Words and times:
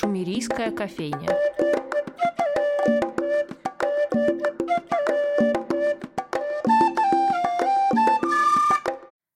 Шумерийская 0.00 0.70
кофейня. 0.70 1.28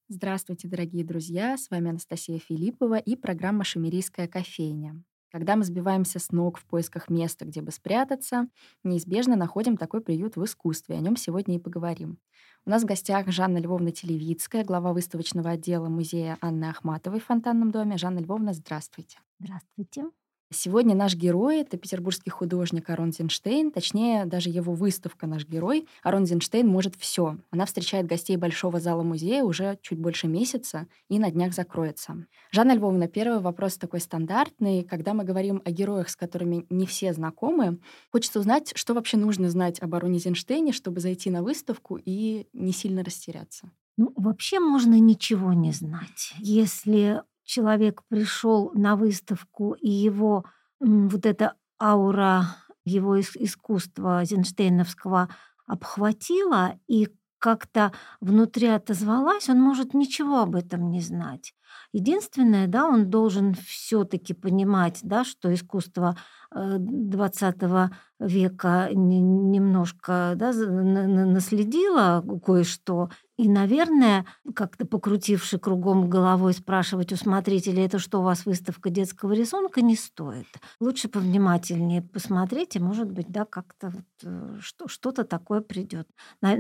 Здравствуйте, 0.09 0.69
дорогие 0.69 1.05
друзья! 1.05 1.57
С 1.57 1.69
вами 1.69 1.91
Анастасия 1.91 2.39
Филиппова 2.39 2.99
и 2.99 3.17
программа 3.17 3.65
«Шумерийская 3.65 4.29
кофейня». 4.29 5.03
Когда 5.33 5.57
мы 5.57 5.65
сбиваемся 5.65 6.21
с 6.21 6.31
ног 6.31 6.59
в 6.59 6.65
поисках 6.67 7.11
места, 7.11 7.45
где 7.45 7.61
бы 7.61 7.73
спрятаться, 7.73 8.47
неизбежно 8.85 9.35
находим 9.35 9.77
такой 9.77 10.01
приют 10.01 10.37
в 10.37 10.45
искусстве. 10.45 10.95
О 10.95 11.01
нем 11.01 11.17
сегодня 11.17 11.57
и 11.57 11.59
поговорим. 11.59 12.19
У 12.65 12.71
нас 12.71 12.85
в 12.85 12.87
гостях 12.87 13.27
Жанна 13.27 13.59
Львовна 13.59 13.91
Телевицкая, 13.91 14.63
глава 14.63 14.93
выставочного 14.93 15.51
отдела 15.51 15.89
музея 15.89 16.39
Анны 16.41 16.67
Ахматовой 16.67 17.19
в 17.19 17.25
Фонтанном 17.25 17.73
доме. 17.73 17.97
Жанна 17.97 18.21
Львовна, 18.21 18.53
здравствуйте. 18.53 19.19
Здравствуйте. 19.41 20.05
Сегодня 20.53 20.95
наш 20.95 21.15
герой— 21.15 21.57
это 21.61 21.77
петербургский 21.77 22.31
художник 22.31 22.91
Арон 22.91 23.13
Зинштейн, 23.13 23.71
точнее, 23.71 24.27
даже 24.27 24.51
его 24.51 24.75
выставка 24.75 25.27
«Наш 25.27 25.47
герой». 25.47 25.89
Арон 26.03 26.27
Зинштейн 26.27 26.69
может 26.69 26.95
все. 26.97 27.39
Она 27.51 27.65
встречает 27.65 28.07
гостей 28.07 28.37
Большого 28.37 28.79
зала 28.79 29.03
музея 29.03 29.45
уже 29.45 29.79
чуть 29.83 29.99
больше 29.99 30.27
месяца 30.27 30.87
и 31.09 31.19
на 31.19 31.31
днях 31.31 31.55
закроется. 31.55 32.27
Жанна 32.51 32.75
Львовна, 32.75 33.09
первый 33.09 33.41
вопрос 33.41 33.79
такой 33.79 34.01
стандартный. 34.01 34.85
Когда 34.85 35.15
мы 35.15 35.25
говорим 35.25 35.63
о 35.65 35.71
героях, 35.71 36.11
с 36.11 36.17
которыми 36.17 36.67
не 36.69 36.87
все 36.87 37.13
знакомы, 37.13 37.79
хочется 38.11 38.41
узнать, 38.41 38.73
что 38.75 38.95
вообще 38.95 39.17
нужно 39.17 39.49
знать 39.49 39.81
об 39.81 39.95
Ароне 39.95 40.19
Зинштейне, 40.19 40.73
чтобы 40.73 41.01
зайти 41.01 41.31
на 41.31 41.43
выставку 41.43 41.99
и 42.05 42.47
не 42.53 42.73
сильно 42.73 43.03
растеряться. 43.03 43.71
Ну, 43.97 44.13
вообще 44.17 44.59
можно 44.59 44.99
ничего 44.99 45.53
не 45.53 45.71
знать. 45.73 46.33
Если 46.39 47.23
человек 47.53 48.03
пришел 48.09 48.71
на 48.75 48.97
выставку, 48.97 49.75
и 49.75 49.91
его 49.91 50.45
вот 50.81 51.27
эта 51.27 51.55
аура 51.81 52.45
его 52.85 53.21
искусства 53.21 54.25
Зинштейновского 54.25 55.29
обхватила 55.67 56.79
и 56.89 57.09
как-то 57.39 57.93
внутри 58.21 58.69
отозвалась, 58.69 59.49
он 59.49 59.61
может 59.61 59.95
ничего 59.95 60.41
об 60.41 60.55
этом 60.55 60.91
не 60.91 61.01
знать. 61.01 61.55
Единственное, 61.93 62.67
да, 62.67 62.87
он 62.87 63.11
должен 63.11 63.55
все-таки 63.55 64.35
понимать, 64.35 65.01
да, 65.03 65.25
что 65.25 65.53
искусство 65.53 66.17
20 66.55 67.63
э, 67.63 67.89
века 68.21 68.89
немножко 68.93 70.35
да, 70.37 70.53
наследило 70.53 72.25
кое-что, 72.45 73.11
и, 73.39 73.49
наверное, 73.49 74.27
как-то 74.55 74.87
покрутивши 74.87 75.59
кругом 75.59 76.09
головой, 76.09 76.53
спрашивать 76.53 77.13
у 77.13 77.17
смотрителя, 77.17 77.85
это 77.85 77.99
что 77.99 78.21
у 78.21 78.23
вас 78.23 78.47
выставка 78.47 78.91
детского 78.91 79.33
рисунка, 79.33 79.81
не 79.81 79.97
стоит. 79.97 80.47
Лучше 80.81 81.09
повнимательнее 81.09 82.03
посмотреть, 82.03 82.77
и, 82.77 82.81
может 82.81 83.11
быть, 83.11 83.29
да, 83.29 83.45
как-то 83.45 83.89
вот 83.89 84.05
э, 84.23 84.59
что-то 84.87 85.25
такое 85.25 85.61
придет. 85.61 86.07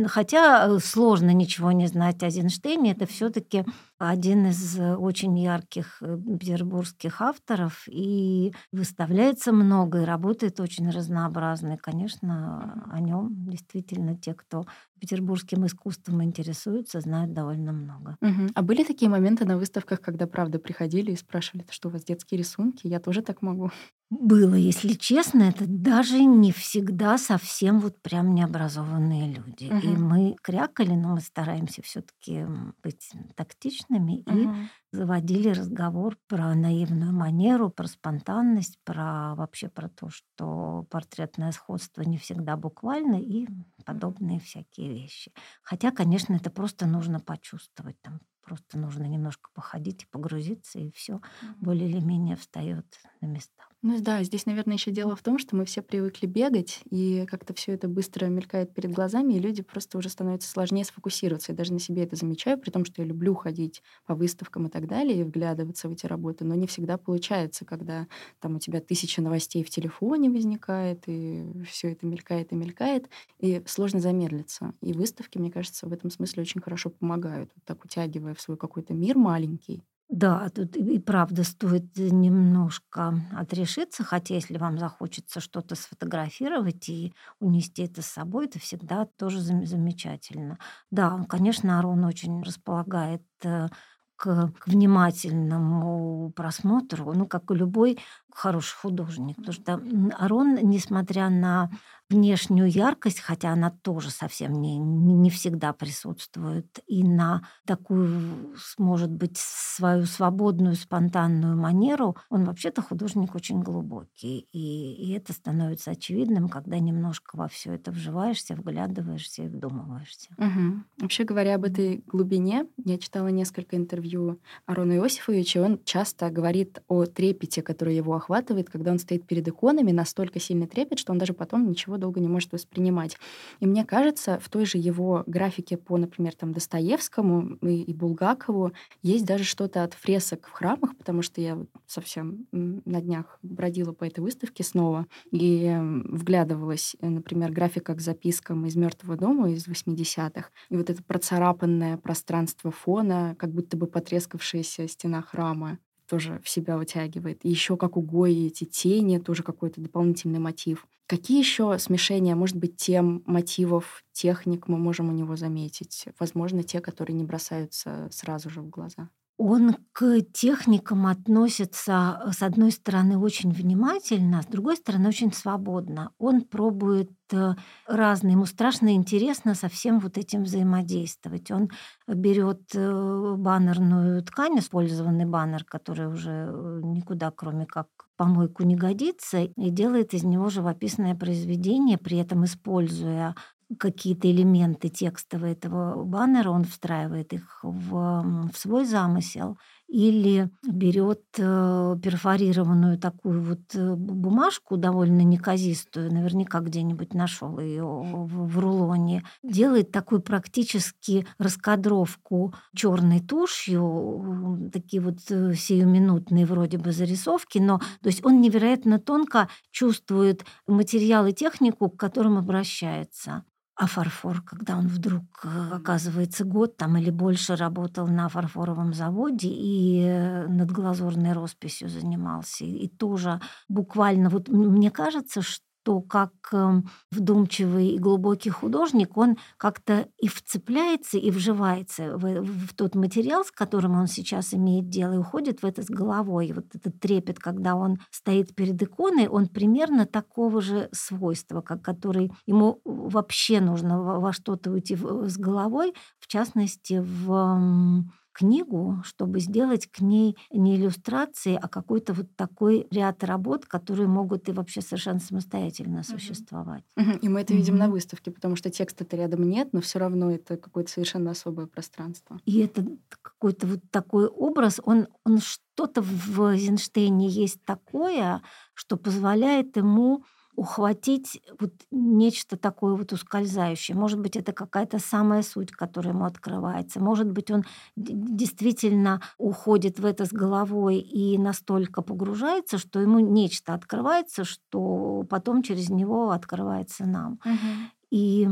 Хотя 0.06 0.66
э, 0.66 0.78
сложно 0.78 1.33
ничего 1.33 1.70
не 1.72 1.86
знать 1.86 2.22
о 2.22 2.30
Зинштейне, 2.30 2.92
это 2.92 3.06
все-таки 3.06 3.64
один 4.11 4.47
из 4.47 4.78
очень 4.78 5.39
ярких 5.39 5.98
э, 6.03 6.19
петербургских 6.39 7.20
авторов, 7.22 7.84
и 7.89 8.53
выставляется 8.72 9.53
много, 9.53 10.03
и 10.03 10.05
работает 10.05 10.61
очень 10.61 10.91
разнообразно. 10.91 11.75
И, 11.75 11.77
конечно, 11.78 12.84
о 12.91 13.00
нем 13.00 13.28
действительно 13.47 14.17
те, 14.17 14.34
кто 14.34 14.67
петербургским 15.03 15.67
искусством 15.67 16.22
интересуются, 16.22 17.00
знают 17.00 17.33
довольно 17.33 17.72
много. 17.72 18.17
Угу. 18.20 18.50
А 18.55 18.62
были 18.62 18.84
такие 18.84 19.11
моменты 19.11 19.45
на 19.45 19.56
выставках, 19.58 20.00
когда, 20.00 20.28
правда, 20.28 20.61
приходили 20.61 21.11
и 21.11 21.17
спрашивали, 21.17 21.67
что 21.70 21.89
у 21.89 21.92
вас 21.92 22.05
детские 22.05 22.39
рисунки? 22.39 22.86
Я 22.86 23.00
тоже 23.00 23.23
так 23.23 23.42
могу. 23.42 23.73
Было, 24.11 24.55
если 24.55 24.92
честно, 24.92 25.45
это 25.45 25.64
даже 25.67 26.23
не 26.23 26.53
всегда 26.53 27.17
совсем 27.17 27.80
вот 27.80 28.01
прям 28.02 28.35
необразованные 28.35 29.33
люди. 29.33 29.73
Угу. 29.73 29.79
И 29.79 29.89
мы 29.96 30.36
крякали, 30.42 30.91
но 30.91 31.14
мы 31.14 31.20
стараемся 31.20 31.80
все 31.83 32.02
таки 32.02 32.46
быть 32.83 33.11
тактичными 33.35 34.23
угу. 34.27 34.39
и 34.39 34.48
заводили 34.92 35.48
разговор 35.48 36.18
про 36.29 36.55
наивную 36.55 37.14
манеру, 37.14 37.70
про 37.70 37.86
спонтанность, 37.89 38.79
про 38.85 39.35
вообще 39.35 39.68
про 39.68 39.89
то, 39.89 40.11
что 40.11 40.86
портретное 40.91 41.51
сходство 41.51 42.02
не 42.02 42.18
всегда 42.18 42.58
буквально 42.58 43.17
и 43.17 43.48
подобные 43.86 44.41
всякие 44.41 44.92
вещи. 44.92 45.33
Хотя, 45.63 45.91
конечно, 45.92 46.35
это 46.35 46.51
просто 46.51 46.86
нужно 46.86 47.20
почувствовать. 47.20 48.01
Там 48.03 48.20
просто 48.42 48.79
нужно 48.79 49.05
немножко 49.05 49.51
походить 49.55 50.05
и 50.05 50.07
погрузиться, 50.07 50.79
и 50.79 50.91
все 50.92 51.20
более 51.61 51.89
или 51.91 52.01
менее 52.01 52.36
встает 52.36 52.86
на 53.20 53.27
места. 53.27 53.64
Ну 53.84 54.00
да, 54.00 54.22
здесь, 54.22 54.46
наверное, 54.46 54.76
еще 54.76 54.92
дело 54.92 55.16
в 55.16 55.22
том, 55.22 55.38
что 55.38 55.56
мы 55.56 55.64
все 55.64 55.82
привыкли 55.82 56.26
бегать, 56.26 56.82
и 56.88 57.26
как-то 57.28 57.52
все 57.52 57.72
это 57.72 57.88
быстро 57.88 58.26
мелькает 58.26 58.72
перед 58.72 58.92
глазами, 58.92 59.34
и 59.34 59.40
люди 59.40 59.60
просто 59.64 59.98
уже 59.98 60.08
становится 60.08 60.48
сложнее 60.48 60.84
сфокусироваться. 60.84 61.50
Я 61.50 61.56
даже 61.58 61.72
на 61.72 61.80
себе 61.80 62.04
это 62.04 62.14
замечаю, 62.14 62.58
при 62.60 62.70
том, 62.70 62.84
что 62.84 63.02
я 63.02 63.08
люблю 63.08 63.34
ходить 63.34 63.82
по 64.06 64.14
выставкам 64.14 64.66
и 64.66 64.70
так 64.70 64.86
далее, 64.86 65.18
и 65.20 65.24
вглядываться 65.24 65.88
в 65.88 65.92
эти 65.92 66.06
работы, 66.06 66.44
но 66.44 66.54
не 66.54 66.68
всегда 66.68 66.96
получается, 66.96 67.64
когда 67.64 68.06
там 68.38 68.54
у 68.54 68.58
тебя 68.60 68.80
тысяча 68.80 69.20
новостей 69.20 69.64
в 69.64 69.70
телефоне 69.70 70.30
возникает, 70.30 71.02
и 71.08 71.44
все 71.68 71.90
это 71.90 72.06
мелькает 72.06 72.52
и 72.52 72.54
мелькает, 72.54 73.08
и 73.40 73.62
сложно 73.66 73.98
замедлиться. 73.98 74.74
И 74.80 74.92
выставки, 74.92 75.38
мне 75.38 75.50
кажется, 75.50 75.88
в 75.88 75.92
этом 75.92 76.08
смысле 76.10 76.42
очень 76.42 76.60
хорошо 76.60 76.90
помогают, 76.90 77.50
вот 77.56 77.64
так 77.64 77.84
утягивая 77.84 78.34
в 78.34 78.40
свой 78.40 78.56
какой-то 78.56 78.94
мир 78.94 79.18
маленький, 79.18 79.82
да, 80.12 80.50
тут 80.50 80.77
и 80.77 80.98
правда 80.98 81.42
стоит 81.42 81.96
немножко 81.96 83.14
отрешиться, 83.34 84.05
хотя 84.05 84.34
если 84.34 84.58
вам 84.58 84.78
захочется 84.78 85.40
что-то 85.40 85.74
сфотографировать 85.74 86.86
и 86.90 87.14
унести 87.40 87.84
это 87.84 88.02
с 88.02 88.06
собой, 88.08 88.45
это 88.45 88.58
всегда 88.58 89.06
тоже 89.17 89.40
замечательно. 89.40 90.58
Да, 90.90 91.24
конечно, 91.30 91.78
Арон 91.78 92.05
очень 92.05 92.42
располагает 92.42 93.23
э, 93.42 93.68
к, 94.17 94.52
к 94.58 94.68
внимательному 94.68 96.30
просмотру, 96.36 97.14
ну, 97.14 97.27
как 97.27 97.50
и 97.50 97.55
любой 97.55 97.98
хороший 98.30 98.77
художник. 98.77 99.36
Потому 99.36 99.52
что 99.55 99.80
Арон, 100.18 100.58
несмотря 100.62 101.30
на 101.30 101.70
внешнюю 102.12 102.70
яркость, 102.70 103.20
хотя 103.20 103.50
она 103.52 103.70
тоже 103.70 104.11
совсем 104.11 104.61
не, 104.61 104.78
не 104.78 105.30
всегда 105.30 105.73
присутствует, 105.73 106.78
и 106.86 107.02
на 107.02 107.42
такую, 107.67 108.55
может 108.78 109.11
быть, 109.11 109.36
свою 109.39 110.05
свободную, 110.05 110.74
спонтанную 110.74 111.56
манеру, 111.56 112.17
он 112.30 112.45
вообще-то 112.45 112.83
художник 112.83 113.34
очень 113.34 113.61
глубокий. 113.61 114.46
И, 114.52 114.95
и 114.95 115.12
это 115.12 115.33
становится 115.33 115.92
очевидным, 115.92 116.48
когда 116.48 116.78
немножко 116.78 117.36
во 117.36 117.48
все 117.48 117.73
это 117.73 117.90
вживаешься, 117.90 118.55
вглядываешься 118.55 119.44
и 119.44 119.48
вдумываешься. 119.48 120.29
Угу. 120.39 120.83
Вообще 121.00 121.24
говоря 121.24 121.55
об 121.55 121.64
этой 121.64 122.05
глубине, 122.06 122.67
я 122.84 122.98
читала 122.98 123.29
несколько 123.29 123.77
интервью 123.77 124.40
Арона 124.67 124.92
Иосифовича, 124.92 125.61
и 125.61 125.62
он 125.62 125.80
часто 125.84 126.30
говорит 126.30 126.83
о 126.89 127.06
трепете, 127.06 127.62
который 127.62 127.96
его 127.96 128.14
охватывает, 128.14 128.70
когда 128.70 128.93
он 128.93 128.99
стоит 128.99 129.26
перед 129.26 129.49
иконами, 129.49 129.93
настолько 129.93 130.40
сильный 130.40 130.67
трепет, 130.67 130.99
что 130.99 131.12
он 131.12 131.19
даже 131.19 131.32
потом 131.32 131.69
ничего 131.69 131.96
долго 132.02 132.20
не 132.20 132.29
может 132.29 132.52
воспринимать. 132.52 133.17
И 133.61 133.67
мне 133.67 133.85
кажется, 133.85 134.40
в 134.40 134.49
той 134.49 134.67
же 134.67 134.79
его 134.79 135.23
графике 135.26 135.76
по, 135.76 135.96
например, 135.96 136.35
там, 136.35 136.52
Достоевскому 136.52 137.58
и, 137.62 137.82
и 137.82 137.94
Булгакову 137.94 138.73
есть 139.02 139.25
даже 139.25 139.44
что-то 139.44 139.85
от 139.85 139.94
фресок 139.94 140.49
в 140.49 140.50
храмах, 140.50 140.96
потому 140.96 141.23
что 141.23 141.41
я 141.41 141.58
совсем 141.87 142.46
на 142.50 143.00
днях 143.00 143.38
бродила 143.43 143.93
по 143.93 144.05
этой 144.05 144.20
выставке 144.20 144.64
снова 144.64 145.06
и 145.31 145.79
вглядывалась, 145.81 146.96
например, 147.00 147.52
графика 147.52 147.94
к 147.94 148.00
запискам 148.00 148.67
из 148.67 148.75
«Мертвого 148.75 149.17
дома» 149.17 149.50
из 149.50 149.69
80-х. 149.69 150.50
И 150.70 150.76
вот 150.76 150.91
это 150.91 151.02
процарапанное 151.05 151.96
пространство 151.99 152.73
фона, 152.73 153.37
как 153.38 153.52
будто 153.52 153.76
бы 153.76 153.87
потрескавшаяся 153.87 154.88
стена 154.88 155.23
храма 155.23 155.79
тоже 156.12 156.43
в 156.44 156.49
себя 156.50 156.76
вытягивает. 156.76 157.43
И 157.43 157.49
еще 157.49 157.79
как 157.79 157.97
у 157.97 158.03
Гои 158.03 158.49
эти 158.49 158.64
тени, 158.64 159.17
тоже 159.17 159.43
какой-то 159.43 159.81
дополнительный 159.81 160.41
мотив. 160.41 160.87
Какие 161.06 161.38
еще 161.38 161.79
смешения, 161.79 162.35
может 162.35 162.59
быть, 162.59 162.76
тем, 162.76 163.23
мотивов, 163.25 164.05
техник 164.12 164.69
мы 164.69 164.76
можем 164.76 165.09
у 165.09 165.12
него 165.12 165.37
заметить? 165.37 166.05
Возможно, 166.19 166.64
те, 166.64 166.81
которые 166.81 167.17
не 167.17 167.25
бросаются 167.25 168.09
сразу 168.11 168.50
же 168.50 168.61
в 168.61 168.69
глаза. 168.69 169.09
Он 169.38 169.76
к 169.93 170.20
техникам 170.32 171.06
относится, 171.06 172.31
с 172.32 172.43
одной 172.43 172.70
стороны, 172.70 173.19
очень 173.19 173.50
внимательно, 173.50 174.43
с 174.43 174.46
другой 174.46 174.76
стороны, 174.76 175.08
очень 175.08 175.32
свободно. 175.32 176.12
Он 176.19 176.43
пробует 176.43 177.11
э, 177.32 177.55
разные, 177.87 178.32
ему 178.32 178.46
страшно 178.46 178.94
интересно 178.94 179.55
со 179.55 179.69
всем 179.69 179.99
вот 179.99 180.19
этим 180.19 180.44
взаимодействовать. 180.44 181.50
Он 181.50 181.70
берет 182.06 182.62
э, 182.75 183.34
баннерную 183.37 184.23
ткань, 184.23 184.58
использованный 184.58 185.25
баннер, 185.25 185.64
который 185.64 186.06
уже 186.06 186.31
э, 186.31 186.81
никуда, 186.85 187.31
кроме 187.31 187.67
как 187.67 187.88
помойку 188.17 188.62
не 188.62 188.76
годится, 188.76 189.43
и 189.43 189.70
делает 189.70 190.14
из 190.14 190.23
него 190.23 190.50
живописное 190.50 191.14
произведение, 191.14 191.99
при 191.99 192.19
этом 192.19 192.44
используя 192.44 193.35
какие-то 193.79 194.31
элементы 194.31 194.89
текстового 194.89 195.47
этого 195.47 196.05
баннера, 196.05 196.51
он 196.51 196.65
встраивает 196.65 197.33
их 197.33 197.61
в, 197.63 198.51
в 198.53 198.57
свой 198.57 198.85
замысел 198.85 199.59
или 199.93 200.49
берет 200.67 201.23
э, 201.37 201.97
перфорированную 202.03 202.99
такую 202.99 203.43
вот 203.43 203.61
э, 203.75 203.95
бумажку, 203.95 204.79
довольно 204.79 205.21
неказистую, 205.21 206.11
наверняка 206.11 206.61
где-нибудь 206.61 207.13
нашел 207.13 207.59
ее 207.59 207.85
в, 207.85 208.47
в 208.47 208.59
рулоне, 208.59 209.23
делает 209.43 209.93
такую 209.93 210.23
практически 210.23 211.27
раскадровку 211.37 212.55
черной 212.75 213.21
тушью, 213.21 214.71
такие 214.73 215.03
вот 215.03 215.19
э, 215.29 215.55
сиюминутные 215.55 216.47
вроде 216.47 216.79
бы 216.79 216.93
зарисовки, 216.93 217.59
но 217.59 217.79
то 218.01 218.07
есть 218.07 218.25
он 218.25 218.41
невероятно 218.41 218.99
тонко 218.99 219.51
чувствует 219.71 220.47
материал 220.67 221.27
и 221.27 221.35
технику, 221.35 221.91
к 221.91 222.01
которым 222.01 222.39
обращается. 222.39 223.45
А 223.77 223.87
фарфор, 223.87 224.43
когда 224.43 224.77
он 224.77 224.87
вдруг, 224.87 225.25
э, 225.45 225.71
оказывается, 225.73 226.45
год 226.45 226.77
там 226.77 226.97
или 226.99 227.11
больше 227.11 227.57
работал 227.57 228.07
на 228.07 228.29
фарфоровом 228.29 228.93
заводе 228.93 229.49
и 229.49 230.03
э, 230.05 230.47
над 230.47 230.71
глазурной 230.71 231.33
росписью 231.33 231.89
занимался, 231.89 232.65
и 232.67 232.87
тоже 232.89 233.41
буквально, 233.69 234.29
вот 234.29 234.49
мне 234.49 234.91
кажется, 234.91 235.41
что 235.41 235.65
то 235.82 236.00
как 236.00 236.32
эм, 236.52 236.88
вдумчивый 237.11 237.88
и 237.88 237.99
глубокий 237.99 238.50
художник, 238.50 239.17
он 239.17 239.37
как-то 239.56 240.08
и 240.19 240.29
вцепляется, 240.29 241.19
и 241.19 241.31
вживается 241.31 242.17
в, 242.17 242.43
в 242.43 242.75
тот 242.75 242.94
материал, 242.94 243.44
с 243.44 243.50
которым 243.50 243.96
он 243.96 244.06
сейчас 244.06 244.55
имеет 244.55 244.88
дело, 244.88 245.14
и 245.14 245.19
уходит 245.19 245.62
в 245.62 245.67
это 245.67 245.82
с 245.82 245.87
головой. 245.87 246.49
И 246.49 246.52
вот 246.52 246.67
этот 246.75 246.99
трепет, 247.00 247.38
когда 247.38 247.75
он 247.75 247.99
стоит 248.11 248.55
перед 248.55 248.82
иконой, 248.82 249.29
он 249.29 249.49
примерно 249.49 250.06
такого 250.06 250.61
же 250.61 250.88
свойства, 250.93 251.61
как 251.61 251.82
который 251.82 252.32
ему 252.46 252.81
вообще 252.85 253.61
нужно 253.61 254.00
во, 254.00 254.20
во 254.20 254.32
что-то 254.32 254.70
уйти 254.70 254.94
в, 254.94 255.28
с 255.28 255.37
головой, 255.37 255.94
в 256.19 256.26
частности, 256.26 257.00
в 257.02 258.05
книгу, 258.32 258.99
чтобы 259.05 259.40
сделать 259.40 259.87
к 259.87 260.00
ней 260.00 260.37
не 260.50 260.76
иллюстрации, 260.76 261.58
а 261.61 261.69
какой-то 261.69 262.12
вот 262.14 262.34
такой 262.37 262.87
ряд 262.90 263.23
работ, 263.25 263.67
которые 263.67 264.08
могут 264.08 264.49
и 264.49 264.52
вообще 264.52 264.81
совершенно 264.81 265.20
самостоятельно 265.20 266.02
существовать. 266.02 266.84
Угу. 266.96 267.11
И 267.23 267.29
мы 267.29 267.40
это 267.40 267.55
видим 267.55 267.75
угу. 267.75 267.82
на 267.84 267.90
выставке, 267.90 268.31
потому 268.31 268.56
что 268.56 268.70
текста-то 268.70 269.17
рядом 269.17 269.49
нет, 269.49 269.69
но 269.73 269.81
все 269.81 269.99
равно 269.99 270.31
это 270.31 270.56
какое-то 270.56 270.90
совершенно 270.90 271.31
особое 271.31 271.67
пространство. 271.67 272.40
И 272.44 272.61
это 272.61 272.84
какой-то 273.23 273.67
вот 273.67 273.81
такой 273.90 274.26
образ, 274.26 274.81
он, 274.85 275.08
он 275.25 275.38
что-то 275.38 276.02
в 276.02 276.52
Эйзенштейне 276.52 277.28
есть 277.28 277.62
такое, 277.64 278.43
что 278.75 278.96
позволяет 278.96 279.76
ему 279.76 280.25
ухватить 280.54 281.43
вот 281.58 281.72
нечто 281.90 282.56
такое 282.56 282.94
вот 282.94 283.12
ускользающее. 283.12 283.96
Может 283.96 284.20
быть, 284.20 284.37
это 284.37 284.52
какая-то 284.52 284.99
самая 284.99 285.43
суть, 285.43 285.72
которая 285.72 286.12
ему 286.12 286.25
открывается. 286.25 287.00
Может 287.00 287.31
быть, 287.31 287.50
он 287.50 287.64
действительно 287.96 289.20
уходит 289.38 289.99
в 289.99 290.04
это 290.04 290.26
с 290.26 290.32
головой 290.32 290.99
и 290.99 291.38
настолько 291.38 292.02
погружается, 292.02 292.78
что 292.78 293.00
ему 293.00 293.19
нечто 293.19 293.75
открывается, 293.75 294.44
что 294.44 295.25
потом 295.28 295.62
через 295.62 295.88
него 295.88 296.31
открывается 296.31 297.06
нам. 297.06 297.40
Угу. 297.44 297.90
И 298.10 298.49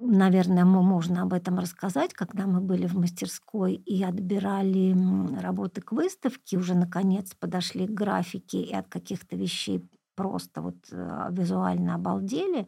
наверное, 0.00 0.64
можно 0.64 1.22
об 1.22 1.32
этом 1.32 1.58
рассказать, 1.58 2.14
когда 2.14 2.46
мы 2.46 2.60
были 2.60 2.86
в 2.86 2.94
мастерской 2.94 3.74
и 3.74 4.02
отбирали 4.02 4.96
работы 5.40 5.82
к 5.82 5.92
выставке, 5.92 6.56
уже 6.56 6.74
наконец 6.74 7.34
подошли 7.34 7.86
к 7.86 7.90
графике 7.90 8.62
и 8.62 8.72
от 8.72 8.88
каких-то 8.88 9.36
вещей 9.36 9.84
просто 10.20 10.60
вот 10.60 10.76
э, 10.92 11.28
визуально 11.30 11.94
обалдели, 11.94 12.66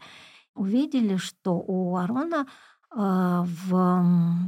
увидели, 0.54 1.16
что 1.16 1.52
у 1.52 1.96
Арона 1.96 2.46
э, 2.46 2.46
в 2.96 4.04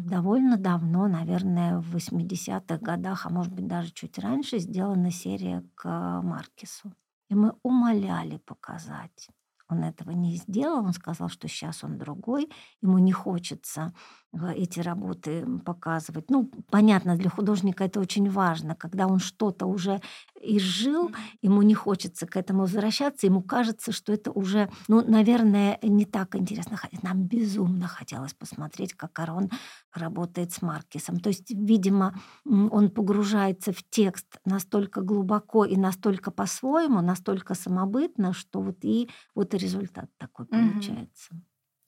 довольно 0.06 0.56
давно, 0.56 1.06
наверное, 1.08 1.80
в 1.80 1.96
80-х 1.96 2.78
годах, 2.78 3.26
а 3.26 3.30
может 3.30 3.52
быть 3.52 3.66
даже 3.66 3.90
чуть 3.92 4.18
раньше, 4.18 4.58
сделана 4.58 5.10
серия 5.10 5.62
к 5.74 6.20
Маркису. 6.22 6.92
И 7.28 7.34
мы 7.34 7.52
умоляли 7.62 8.38
показать. 8.38 9.28
Он 9.68 9.82
этого 9.82 10.10
не 10.12 10.36
сделал, 10.36 10.84
он 10.84 10.92
сказал, 10.92 11.28
что 11.28 11.48
сейчас 11.48 11.84
он 11.84 11.98
другой, 11.98 12.50
ему 12.82 12.98
не 12.98 13.12
хочется 13.12 13.92
эти 14.56 14.80
работы 14.80 15.46
показывать. 15.64 16.30
Ну, 16.30 16.50
понятно, 16.70 17.16
для 17.16 17.30
художника 17.30 17.84
это 17.84 18.00
очень 18.00 18.30
важно, 18.30 18.74
когда 18.74 19.06
он 19.06 19.18
что-то 19.18 19.66
уже 19.66 20.00
изжил, 20.44 21.10
ему 21.42 21.62
не 21.62 21.74
хочется 21.74 22.26
к 22.26 22.36
этому 22.36 22.60
возвращаться, 22.60 23.26
ему 23.26 23.42
кажется, 23.42 23.92
что 23.92 24.12
это 24.12 24.30
уже, 24.30 24.70
ну, 24.88 25.02
наверное, 25.06 25.78
не 25.82 26.04
так 26.04 26.36
интересно. 26.36 26.78
Нам 27.02 27.24
безумно 27.24 27.86
хотелось 27.88 28.34
посмотреть, 28.34 28.94
как 28.94 29.18
Арон 29.18 29.50
работает 29.92 30.52
с 30.52 30.62
Маркисом. 30.62 31.20
То 31.20 31.28
есть, 31.28 31.50
видимо, 31.50 32.18
он 32.44 32.90
погружается 32.90 33.72
в 33.72 33.82
текст 33.88 34.38
настолько 34.44 35.00
глубоко 35.00 35.64
и 35.64 35.76
настолько 35.76 36.30
по-своему, 36.30 37.00
настолько 37.00 37.54
самобытно, 37.54 38.32
что 38.32 38.60
вот 38.60 38.84
и 38.84 39.08
вот 39.34 39.54
и 39.54 39.58
результат 39.58 40.10
такой 40.18 40.46
получается. 40.46 41.34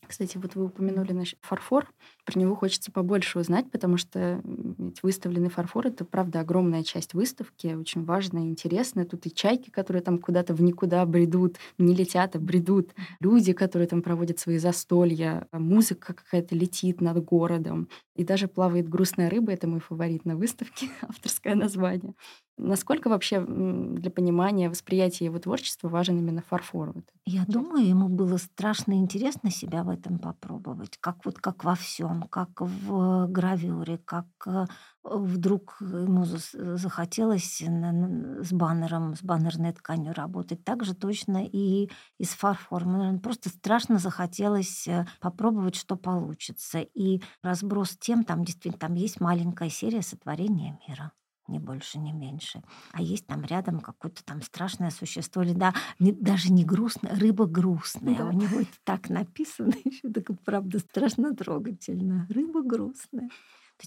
Кстати, 0.07 0.37
вот 0.39 0.55
вы 0.55 0.67
упомянули 0.67 1.13
наш 1.13 1.35
фарфор. 1.41 1.93
Про 2.25 2.39
него 2.39 2.55
хочется 2.55 2.93
побольше 2.93 3.39
узнать, 3.39 3.71
потому 3.71 3.97
что 3.97 4.41
ведь 4.45 5.03
выставленный 5.03 5.49
фарфор— 5.49 5.87
это, 5.89 6.05
правда, 6.05 6.41
огромная 6.41 6.83
часть 6.83 7.15
выставки, 7.15 7.75
очень 7.75 8.05
важная 8.05 8.43
интересная. 8.43 9.05
Тут 9.05 9.27
и 9.27 9.35
чайки, 9.35 9.71
которые 9.71 10.03
там 10.03 10.19
куда-то 10.19 10.55
в 10.55 10.63
никуда 10.63 11.05
бредут, 11.07 11.57
не 11.79 11.95
летят, 11.95 12.37
а 12.37 12.39
бредут. 12.39 12.95
Люди, 13.21 13.53
которые 13.53 13.89
там 13.89 14.03
проводят 14.03 14.39
свои 14.39 14.59
застолья. 14.59 15.49
Музыка 15.53 16.15
какая-то 16.15 16.55
летит 16.55 17.01
над 17.01 17.25
городом. 17.25 17.89
И 18.15 18.25
даже 18.25 18.49
плавает 18.49 18.89
грустная 18.89 19.29
рыба— 19.29 19.53
это 19.53 19.67
мой 19.67 19.81
фаворит 19.81 20.25
на 20.25 20.37
выставке, 20.37 20.89
авторское 21.03 21.55
название. 21.55 22.15
Насколько 22.59 23.09
вообще 23.09 23.45
для 23.45 24.11
понимания, 24.11 24.71
восприятия 24.71 25.27
его 25.27 25.39
творчества 25.39 25.89
важен 25.89 26.19
именно 26.19 26.41
фарфор? 26.41 26.93
Вот 26.93 27.05
Я 27.27 27.45
думаю, 27.47 27.87
ему 27.87 28.09
было 28.09 28.39
страшно 28.39 28.95
интересно 28.95 29.51
себя 29.51 29.83
в 29.85 29.91
этом 29.91 30.19
попробовать, 30.19 30.97
как 30.99 31.27
вот 31.27 31.39
как 31.39 31.65
во 31.65 31.75
всем, 31.75 32.23
как 32.23 32.61
в 32.61 33.27
гравюре, 33.27 33.99
как 33.99 34.27
э, 34.47 34.65
вдруг 35.05 35.77
ему 35.81 36.25
захотелось 36.25 37.61
с 37.61 38.53
баннером, 38.53 39.17
с 39.17 39.23
баннерной 39.23 39.75
тканью 39.75 40.15
работать. 40.15 40.65
Так 40.65 40.83
же 40.83 40.95
точно 40.95 41.45
и, 41.45 41.91
и 42.19 42.25
с 42.25 42.31
фарфором. 42.31 43.21
Просто 43.21 43.51
страшно 43.51 43.99
захотелось 43.99 44.89
э, 44.89 45.07
попробовать, 45.21 45.75
что 45.75 45.97
получится. 45.97 46.81
И 46.81 47.21
разброс 47.43 47.99
тем, 47.99 48.25
там 48.25 48.45
действительно 48.45 48.79
там 48.79 48.95
есть 48.95 49.21
маленькая 49.21 49.69
серия 49.69 50.01
сотворения 50.01 50.79
мира 50.89 51.13
ни 51.49 51.59
больше, 51.59 51.99
ни 51.99 52.13
меньше. 52.13 52.63
А 52.93 53.03
есть 53.03 53.27
там 53.27 53.45
рядом 53.45 53.81
какое-то 53.81 54.25
там 54.25 54.43
страшное 54.43 54.91
существо, 54.91 55.43
или 55.43 55.53
да, 55.53 55.75
не, 55.99 56.13
даже 56.13 56.53
не 56.53 56.65
грустное, 56.65 57.15
рыба 57.15 57.47
грустная. 57.47 58.17
Да. 58.17 58.27
У 58.27 58.33
него 58.33 58.61
это 58.61 58.77
так 58.85 59.09
написано, 59.11 59.75
еще 59.85 60.09
так, 60.09 60.27
правда, 60.45 60.79
страшно 60.79 61.35
трогательно. 61.35 62.27
Рыба 62.31 62.63
грустная. 62.63 63.31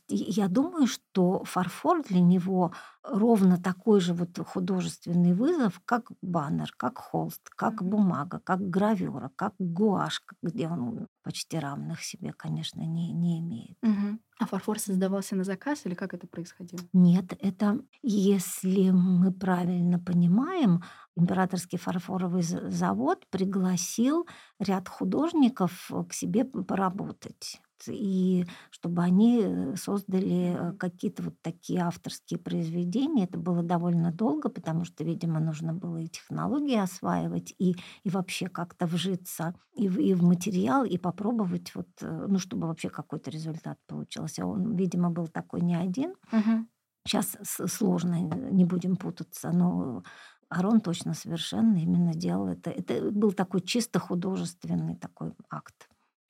Я 0.07 0.47
думаю, 0.47 0.87
что 0.87 1.43
фарфор 1.43 2.03
для 2.03 2.19
него 2.19 2.73
ровно 3.03 3.57
такой 3.57 3.99
же 4.01 4.13
вот 4.13 4.37
художественный 4.45 5.33
вызов, 5.33 5.81
как 5.85 6.11
баннер, 6.21 6.73
как 6.77 6.97
холст, 6.97 7.49
как 7.55 7.83
бумага, 7.83 8.39
как 8.43 8.69
гравюра, 8.69 9.31
как 9.35 9.53
гуашь, 9.57 10.21
где 10.41 10.67
он 10.67 11.07
почти 11.23 11.57
равных 11.57 12.03
себе, 12.03 12.33
конечно, 12.33 12.81
не, 12.81 13.13
не 13.13 13.39
имеет. 13.39 13.77
Угу. 13.81 14.19
А 14.39 14.45
фарфор 14.45 14.79
создавался 14.79 15.35
на 15.35 15.43
заказ 15.43 15.85
или 15.85 15.95
как 15.95 16.13
это 16.13 16.27
происходило? 16.27 16.81
Нет, 16.93 17.33
это, 17.39 17.79
если 18.01 18.91
мы 18.91 19.31
правильно 19.33 19.99
понимаем, 19.99 20.81
императорский 21.15 21.77
фарфоровый 21.77 22.43
завод 22.43 23.25
пригласил 23.29 24.27
ряд 24.59 24.87
художников 24.87 25.91
к 26.09 26.13
себе 26.13 26.45
поработать 26.45 27.59
и 27.87 28.45
чтобы 28.71 29.01
они 29.03 29.41
э, 29.43 29.75
создали 29.75 30.55
э, 30.55 30.73
какие-то 30.73 31.23
вот 31.23 31.35
такие 31.41 31.81
авторские 31.81 32.39
произведения. 32.39 33.25
Это 33.25 33.37
было 33.37 33.63
довольно 33.63 34.11
долго, 34.11 34.49
потому 34.49 34.85
что, 34.85 35.03
видимо, 35.03 35.39
нужно 35.39 35.73
было 35.73 35.97
и 35.97 36.07
технологии 36.07 36.77
осваивать, 36.77 37.53
и, 37.57 37.75
и 38.03 38.09
вообще 38.09 38.47
как-то 38.47 38.85
вжиться 38.85 39.55
и 39.73 39.87
в, 39.87 39.99
и 39.99 40.13
в 40.13 40.23
материал, 40.23 40.83
и 40.83 40.97
попробовать, 40.97 41.73
вот, 41.75 41.87
э, 42.01 42.25
ну, 42.27 42.39
чтобы 42.39 42.67
вообще 42.67 42.89
какой-то 42.89 43.31
результат 43.31 43.77
получился. 43.87 44.45
Он, 44.45 44.75
видимо, 44.75 45.09
был 45.09 45.27
такой 45.27 45.61
не 45.61 45.75
один. 45.75 46.15
Угу. 46.31 46.65
Сейчас 47.07 47.37
сложно, 47.43 48.19
не 48.19 48.65
будем 48.65 48.95
путаться, 48.95 49.51
но 49.51 50.03
Арон 50.49 50.81
точно 50.81 51.13
совершенно 51.13 51.77
именно 51.77 52.13
делал 52.13 52.47
это. 52.47 52.71
Это 52.71 53.11
был 53.11 53.31
такой 53.31 53.61
чисто 53.61 53.99
художественный 53.99 54.95
такой 54.95 55.33
акт. 55.49 55.89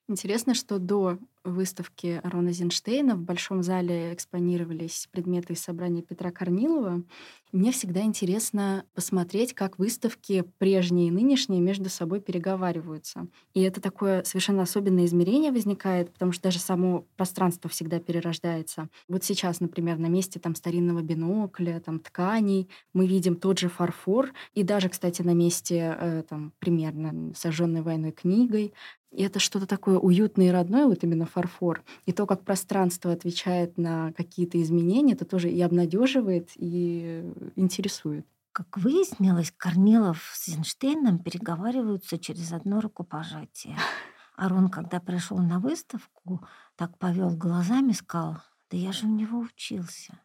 Интересно, 0.09 0.55
что 0.55 0.79
до 0.79 1.19
выставки 1.43 2.19
Арона 2.23 2.51
Зинштейна 2.51 3.15
в 3.15 3.21
Большом 3.21 3.61
зале 3.61 4.11
экспонировались 4.13 5.07
предметы 5.11 5.53
из 5.53 5.61
собрания 5.61 6.01
Петра 6.01 6.31
Корнилова. 6.31 7.03
Мне 7.51 7.71
всегда 7.71 8.01
интересно 8.01 8.85
посмотреть, 8.93 9.53
как 9.53 9.79
выставки 9.79 10.43
прежние 10.57 11.07
и 11.07 11.11
нынешние 11.11 11.61
между 11.61 11.89
собой 11.89 12.21
переговариваются. 12.21 13.27
И 13.53 13.61
это 13.61 13.81
такое 13.81 14.23
совершенно 14.23 14.63
особенное 14.63 15.05
измерение 15.05 15.51
возникает, 15.51 16.11
потому 16.11 16.31
что 16.31 16.43
даже 16.43 16.59
само 16.59 17.05
пространство 17.15 17.69
всегда 17.69 17.99
перерождается. 17.99 18.89
Вот 19.07 19.23
сейчас, 19.23 19.59
например, 19.61 19.97
на 19.97 20.07
месте 20.07 20.39
там 20.39 20.55
старинного 20.55 21.01
бинокля, 21.01 21.81
там 21.83 21.99
тканей, 21.99 22.67
мы 22.93 23.07
видим 23.07 23.35
тот 23.35 23.59
же 23.59 23.69
фарфор, 23.69 24.33
и 24.53 24.63
даже, 24.63 24.89
кстати, 24.89 25.21
на 25.21 25.33
месте 25.33 25.95
э, 25.99 26.23
там 26.27 26.51
примерно 26.59 27.33
сожженной 27.35 27.81
войной 27.81 28.11
книгой 28.11 28.73
и 29.11 29.23
это 29.23 29.39
что-то 29.39 29.65
такое 29.65 29.97
уютное 29.97 30.47
и 30.47 30.51
родное, 30.51 30.85
вот 30.85 31.03
именно 31.03 31.25
фарфор. 31.25 31.83
И 32.05 32.11
то, 32.11 32.25
как 32.25 32.43
пространство 32.43 33.11
отвечает 33.11 33.77
на 33.77 34.13
какие-то 34.13 34.61
изменения, 34.61 35.13
это 35.13 35.25
тоже 35.25 35.49
и 35.49 35.59
обнадеживает, 35.61 36.51
и 36.55 37.23
интересует. 37.55 38.25
Как 38.51 38.77
выяснилось, 38.77 39.53
Корнилов 39.55 40.31
с 40.33 40.49
Эйнштейном 40.49 41.19
переговариваются 41.19 42.17
через 42.17 42.51
одно 42.51 42.81
рукопожатие. 42.81 43.77
Арон, 44.35 44.69
когда 44.69 44.99
пришел 44.99 45.37
на 45.37 45.59
выставку, 45.59 46.45
так 46.75 46.97
повел 46.97 47.31
глазами, 47.31 47.91
сказал, 47.91 48.37
да 48.69 48.77
я 48.77 48.91
же 48.91 49.05
у 49.05 49.09
него 49.09 49.39
учился. 49.39 50.19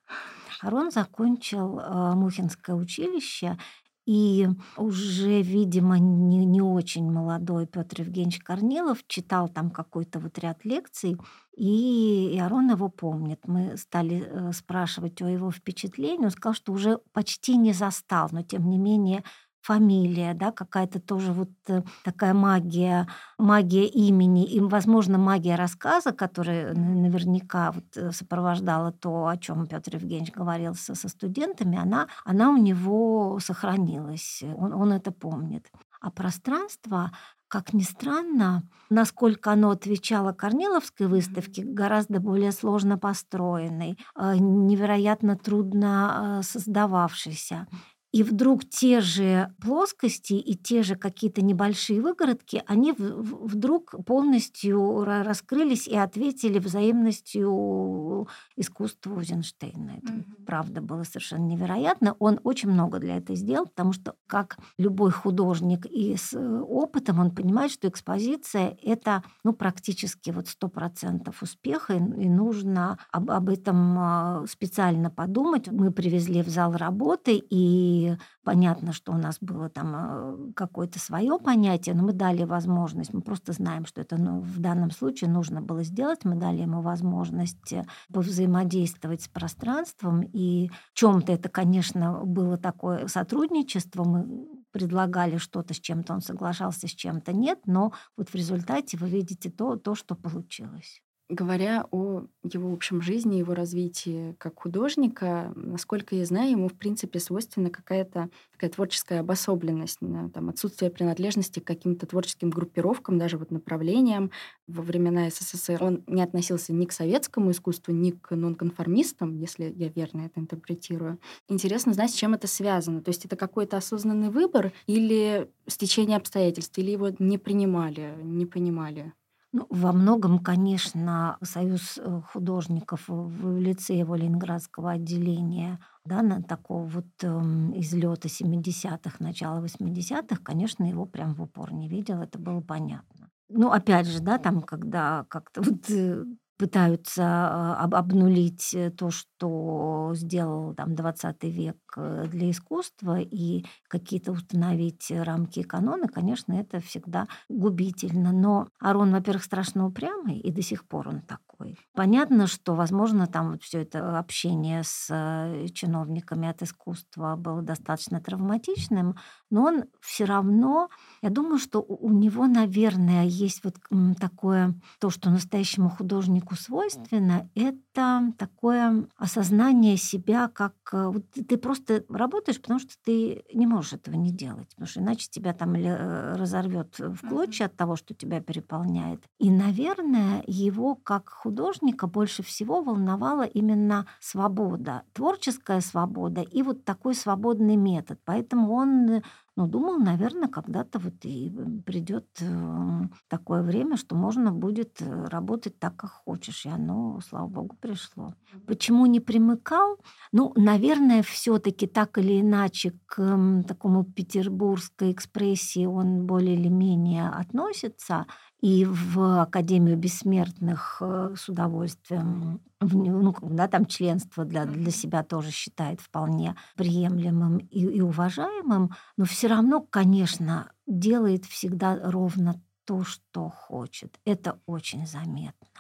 Арон 0.61 0.91
закончил 0.91 1.79
э, 1.79 2.15
Мухинское 2.15 2.77
училище 2.77 3.59
и 4.07 4.49
уже, 4.77 5.41
видимо, 5.41 5.99
не, 5.99 6.45
не 6.45 6.61
очень 6.61 7.11
молодой 7.11 7.67
Петр 7.67 8.03
Евгеньевич 8.03 8.41
Корнилов 8.41 9.07
читал 9.07 9.49
там 9.49 9.71
какой-то 9.71 10.21
вот 10.21 10.39
ряд 10.39 10.65
лекций, 10.65 11.17
и 11.57 12.39
Арон 12.43 12.71
его 12.71 12.89
помнит. 12.89 13.41
Мы 13.47 13.77
стали 13.77 14.27
э, 14.27 14.53
спрашивать 14.53 15.23
о 15.23 15.29
его 15.29 15.51
впечатлении. 15.51 16.25
Он 16.25 16.31
сказал, 16.31 16.55
что 16.55 16.73
уже 16.73 16.99
почти 17.13 17.57
не 17.57 17.73
застал, 17.73 18.29
но 18.33 18.43
тем 18.43 18.69
не 18.69 18.79
менее 18.79 19.25
фамилия, 19.65 20.35
да, 20.35 20.53
какая-то 20.53 21.01
тоже 21.01 21.33
вот 21.33 21.49
э, 21.69 21.83
такая 22.05 22.35
магия, 22.35 23.09
магия 23.39 23.87
имени, 23.87 24.45
и, 24.45 24.61
возможно, 24.61 25.17
магия 25.17 25.57
рассказа, 25.57 26.13
которая 26.13 26.75
наверняка 26.75 27.73
вот 27.73 27.85
э, 27.97 28.13
сопровождала 28.13 28.93
то, 28.93 29.27
о 29.27 29.37
чем 29.39 29.67
Петр 29.67 29.97
Евгеньевич 29.97 30.33
говорил 30.33 30.75
со, 30.75 30.95
со 30.95 31.09
студентами, 31.09 31.79
она, 31.79 32.09
она 32.27 32.51
у 32.51 32.59
него 32.59 33.39
сохранилась, 33.41 34.43
он, 34.57 34.75
он 34.75 34.93
это 34.93 35.11
помнит. 35.13 35.71
А 36.03 36.11
пространство, 36.11 37.13
как 37.49 37.73
ни 37.73 37.83
странно, 37.83 38.65
насколько 38.91 39.51
оно 39.51 39.71
отвечало 39.71 40.33
Корниловской 40.33 41.07
выставке, 41.07 41.63
гораздо 41.65 42.21
более 42.21 42.53
сложно 42.53 42.99
построенной, 42.99 43.99
э, 44.15 44.35
невероятно 44.37 45.39
трудно 45.39 46.41
создававшейся. 46.43 47.67
И 48.15 48.23
вдруг 48.23 48.65
те 48.65 49.01
же 49.01 49.53
плоскости 49.61 50.35
и 50.35 50.55
те 50.55 50.85
же 50.85 50.95
какие-то 50.95 51.43
небольшие 51.43 52.01
выгородки, 52.01 52.63
они 52.65 52.95
вдруг 52.97 53.93
полностью 54.07 55.03
раскрылись 55.05 55.89
и 55.89 55.97
ответили 55.97 56.61
взаимностью 56.61 58.29
искусству 58.55 59.19
Эйзенштейна. 59.19 59.99
Это 59.99 60.13
mm-hmm. 60.13 60.45
правда 60.47 60.81
было 60.81 61.03
совершенно 61.03 61.45
невероятно. 61.45 62.15
Он 62.21 62.39
очень 62.45 62.71
много 62.71 63.01
для 63.01 63.17
этого 63.17 63.37
сделал, 63.37 63.67
потому 63.67 63.93
что 63.93 64.15
как 64.29 64.59
любой 64.79 65.11
художник 65.11 65.85
и 65.85 66.17
с 66.17 66.35
э, 66.35 66.61
опытом, 66.61 67.19
он 67.19 67.33
понимает, 67.33 67.73
что 67.73 67.89
экспозиция— 67.89 68.79
это 68.85 69.25
ну, 69.43 69.53
практически 69.53 70.31
вот 70.31 70.47
сто 70.47 70.69
процентов 70.69 71.43
успеха, 71.43 71.95
и 71.95 72.29
нужно 72.29 72.97
об, 73.11 73.33
об 73.33 73.49
этом 73.49 73.99
а, 73.99 74.45
специально 74.49 75.11
подумать. 75.11 75.67
Мы 75.67 75.91
привезли 75.91 76.45
в 76.45 76.49
зал 76.49 76.77
работы, 76.77 77.43
и 77.51 78.04
понятно, 78.45 78.93
что 78.93 79.13
у 79.13 79.17
нас 79.17 79.39
было 79.41 79.69
там 79.69 79.95
э, 79.95 80.53
какое-то 80.55 80.99
свое 80.99 81.39
понятие, 81.39 81.95
но 81.95 82.03
мы 82.05 82.13
дали 82.13 82.45
возможность, 82.45 83.13
мы 83.13 83.21
просто 83.21 83.53
знаем, 83.53 83.87
что 83.87 84.01
это 84.01 84.17
ну, 84.17 84.41
в 84.41 84.59
данном 84.59 84.91
случае 84.91 85.31
нужно 85.31 85.61
было 85.61 85.83
сделать, 85.83 86.25
мы 86.25 86.37
дали 86.37 86.63
ему 86.63 86.83
возможность 86.83 87.73
э, 87.73 87.85
взаимодействовать 88.09 89.23
с 89.23 89.29
пространством, 89.29 90.23
и 90.23 90.69
в 90.69 90.95
чем-то 90.95 91.33
это, 91.33 91.49
конечно, 91.49 92.25
было 92.25 92.57
такое 92.57 93.07
сотрудничество, 93.09 94.05
мы 94.05 94.47
предлагали 94.71 95.37
что-то, 95.37 95.73
с 95.73 95.81
чем-то 95.81 96.15
он 96.15 96.21
соглашался, 96.21 96.89
с 96.89 96.91
чем-то 96.91 97.33
нет, 97.33 97.61
но 97.67 97.93
вот 98.17 98.29
в 98.29 98.35
результате 98.35 98.97
вы 98.97 99.09
видите 99.09 99.51
то, 99.51 99.77
то 99.77 99.95
что 99.95 100.15
получилось. 100.17 101.01
Говоря 101.31 101.87
о 101.91 102.27
его 102.43 102.71
общем 102.75 103.01
жизни, 103.01 103.37
его 103.37 103.55
развитии 103.55 104.35
как 104.39 104.61
художника, 104.61 105.55
насколько 105.57 106.15
я 106.15 106.27
знаю, 106.27 106.51
ему, 106.51 106.69
в 106.69 106.75
принципе, 106.75 107.19
свойственна 107.19 107.71
какая-то 107.71 108.29
такая 108.53 108.69
творческая 108.71 109.21
обособленность, 109.21 110.01
там, 110.35 110.51
отсутствие 110.51 110.91
принадлежности 110.91 111.61
к 111.61 111.65
каким-то 111.67 112.05
творческим 112.07 112.51
группировкам, 112.51 113.17
даже 113.17 113.39
вот 113.39 113.51
направлениям. 113.51 114.31
Во 114.67 114.83
времена 114.83 115.31
СССР 115.31 115.83
он 115.83 116.05
не 116.07 116.23
относился 116.23 116.75
ни 116.75 116.85
к 116.85 116.93
советскому 116.93 117.53
искусству, 117.53 117.95
ни 117.95 118.11
к 118.11 118.37
нонконформистам, 118.37 119.35
если 119.39 119.73
я 119.75 119.89
верно 119.89 120.27
это 120.27 120.41
интерпретирую. 120.41 121.19
Интересно 121.49 121.95
знать, 121.95 122.11
с 122.11 122.15
чем 122.15 122.35
это 122.35 122.47
связано. 122.47 123.01
То 123.01 123.09
есть 123.09 123.25
это 123.25 123.37
какой-то 123.37 123.79
осознанный 123.79 124.29
выбор 124.29 124.73
или 124.87 125.51
стечение 125.69 126.19
обстоятельств, 126.19 126.77
или 126.77 126.91
его 126.91 127.09
не 127.19 127.39
принимали, 127.39 128.15
не 128.23 128.45
понимали? 128.45 129.15
Ну, 129.57 129.69
во 129.71 129.93
многом, 129.93 130.41
конечно, 130.41 131.39
Союз 131.41 131.97
э, 131.99 132.21
художников 132.33 133.05
в 133.07 133.61
лице 133.61 133.95
его 133.95 134.17
ленинградского 134.17 134.91
отделения, 134.91 135.79
да, 136.05 136.23
на 136.23 136.43
такого 136.43 136.85
вот 136.87 137.07
э, 137.23 137.29
излета 137.77 138.27
70-х, 138.27 139.19
начала 139.21 139.65
80-х, 139.65 140.41
конечно, 140.43 140.83
его 140.83 141.07
прям 141.07 141.35
в 141.35 141.43
упор 141.43 141.73
не 141.73 141.89
видел, 141.89 142.21
это 142.21 142.37
было 142.41 142.63
понятно. 142.63 143.31
Ну, 143.49 143.71
опять 143.71 144.09
же, 144.09 144.19
да, 144.19 144.39
там, 144.39 144.61
когда 144.61 145.25
как-то 145.29 145.63
вот 145.63 145.89
э, 145.89 146.25
пытаются 146.57 147.23
а, 147.25 147.77
об, 147.85 147.95
обнулить 147.95 148.75
э, 148.75 148.91
то, 148.91 149.11
что 149.11 150.13
сделал 150.15 150.75
там 150.75 150.95
20 150.95 151.45
век 151.45 151.77
э, 151.77 151.84
для 151.97 152.51
искусства, 152.51 153.21
и 153.21 153.65
какие-то 153.89 154.33
установить 154.33 155.11
рамки 155.11 155.61
и 155.61 155.65
каноны, 155.65 156.09
конечно, 156.09 156.53
это 156.53 156.81
всегда 156.81 157.29
губительно. 157.49 158.33
Но 158.33 158.69
Арон, 158.81 159.13
во-первых, 159.13 159.45
страшно 159.45 159.87
упрямый, 159.87 160.39
и 160.39 160.51
до 160.51 160.63
сих 160.63 160.85
пор 160.87 161.09
он 161.09 161.21
такой. 161.21 161.79
Понятно, 161.95 162.47
что, 162.47 162.75
возможно, 162.75 163.27
там 163.27 163.53
вот 163.53 163.63
все 163.63 163.83
это 163.83 164.19
общение 164.19 164.83
с 164.83 165.09
э, 165.11 165.69
чиновниками 165.69 166.49
от 166.49 166.63
искусства 166.63 167.37
было 167.37 167.63
достаточно 167.63 168.21
травматичным, 168.21 169.17
но 169.51 169.65
он 169.65 169.85
все 170.01 170.25
равно, 170.25 170.89
я 171.23 171.31
думаю, 171.31 171.59
что 171.59 171.81
у 171.81 172.11
него, 172.11 172.47
наверное, 172.47 173.25
есть 173.25 173.63
вот 173.65 173.77
такое, 174.19 174.75
то, 174.99 175.11
что 175.11 175.31
настоящему 175.31 175.91
художнику 175.91 176.57
свойственно, 176.57 177.49
это 177.55 178.33
такое 178.39 179.07
осознание 179.17 179.97
себя 179.97 180.49
как... 180.49 180.75
Э, 180.93 181.09
вот 181.09 181.25
ты 181.31 181.57
просто 181.57 181.84
работаешь, 182.09 182.61
потому 182.61 182.81
что 182.81 182.93
ты 183.05 183.45
не 183.53 183.67
можешь 183.67 183.95
этого 183.95 184.15
не 184.17 184.31
делать, 184.31 184.69
потому 184.71 184.87
что 184.87 185.01
иначе 185.01 185.29
тебя 185.31 185.53
там 185.53 185.75
э, 185.75 186.37
разорвет 186.37 186.99
в 186.99 187.29
клочья 187.29 187.67
от 187.67 187.77
того, 187.77 187.97
что 187.97 188.15
тебя 188.15 188.41
переполняет. 188.41 189.23
И, 189.39 189.51
наверное, 189.51 190.43
его 190.47 190.95
как 190.95 191.29
художника 191.29 192.07
больше 192.07 192.43
всего 192.43 192.83
волновала 192.83 193.43
именно 193.43 194.07
свобода, 194.21 195.03
творческая 195.13 195.81
свобода 195.81 196.43
и 196.43 196.63
вот 196.63 196.85
такой 196.85 197.15
свободный 197.15 197.77
метод. 197.77 198.19
Поэтому 198.25 198.73
он 198.73 199.23
но 199.57 199.67
думал, 199.67 199.99
наверное, 199.99 200.49
когда-то 200.49 200.99
вот 200.99 201.15
и 201.25 201.53
придет 201.87 202.27
э, 202.41 203.03
такое 203.29 203.63
время, 203.63 203.97
что 203.97 204.17
можно 204.17 204.51
будет 204.51 205.01
э, 205.01 205.25
работать 205.27 205.79
так, 205.79 205.97
как 205.97 206.11
хочешь. 206.11 206.67
И 206.67 206.69
оно, 206.69 207.21
слава 207.21 207.47
богу, 207.47 207.77
пришло. 207.81 208.35
Почему 208.67 209.07
не 209.07 209.21
примыкал? 209.21 209.99
Ну, 210.33 210.53
наверное, 210.57 211.23
все-таки 211.23 211.87
так 211.87 212.19
или 212.19 212.41
иначе 212.41 212.99
к 213.07 213.63
такому 213.69 214.05
петербургской 214.05 215.13
экспрессии 215.13 215.87
он 215.87 216.27
более 216.27 216.57
или 216.57 216.69
менее 216.69 217.29
относится 217.29 218.27
и 218.65 218.87
в 218.87 219.43
Академию 219.43 219.99
бессмертных 219.99 220.97
э, 221.03 221.35
с 221.37 221.51
удовольствием, 221.51 222.63
ну, 222.81 223.35
да, 223.43 223.69
там 223.69 223.85
членство 223.85 224.47
для, 224.47 224.65
для 224.65 224.91
себя 224.91 225.23
тоже 225.23 225.51
считает 225.51 226.01
вполне 226.01 226.57
приемлемым 226.75 227.59
и, 227.59 227.81
и 227.81 228.01
уважаемым, 228.01 228.93
но 229.19 229.27
все 229.27 229.49
равно, 229.49 229.83
конечно, 229.83 230.73
делает 230.87 231.45
всегда 231.45 232.11
ровно 232.11 232.59
то, 232.87 233.05
что 233.05 233.51
хочет. 233.51 234.19
Это 234.25 234.59
очень 234.65 235.07
заметно. 235.07 235.74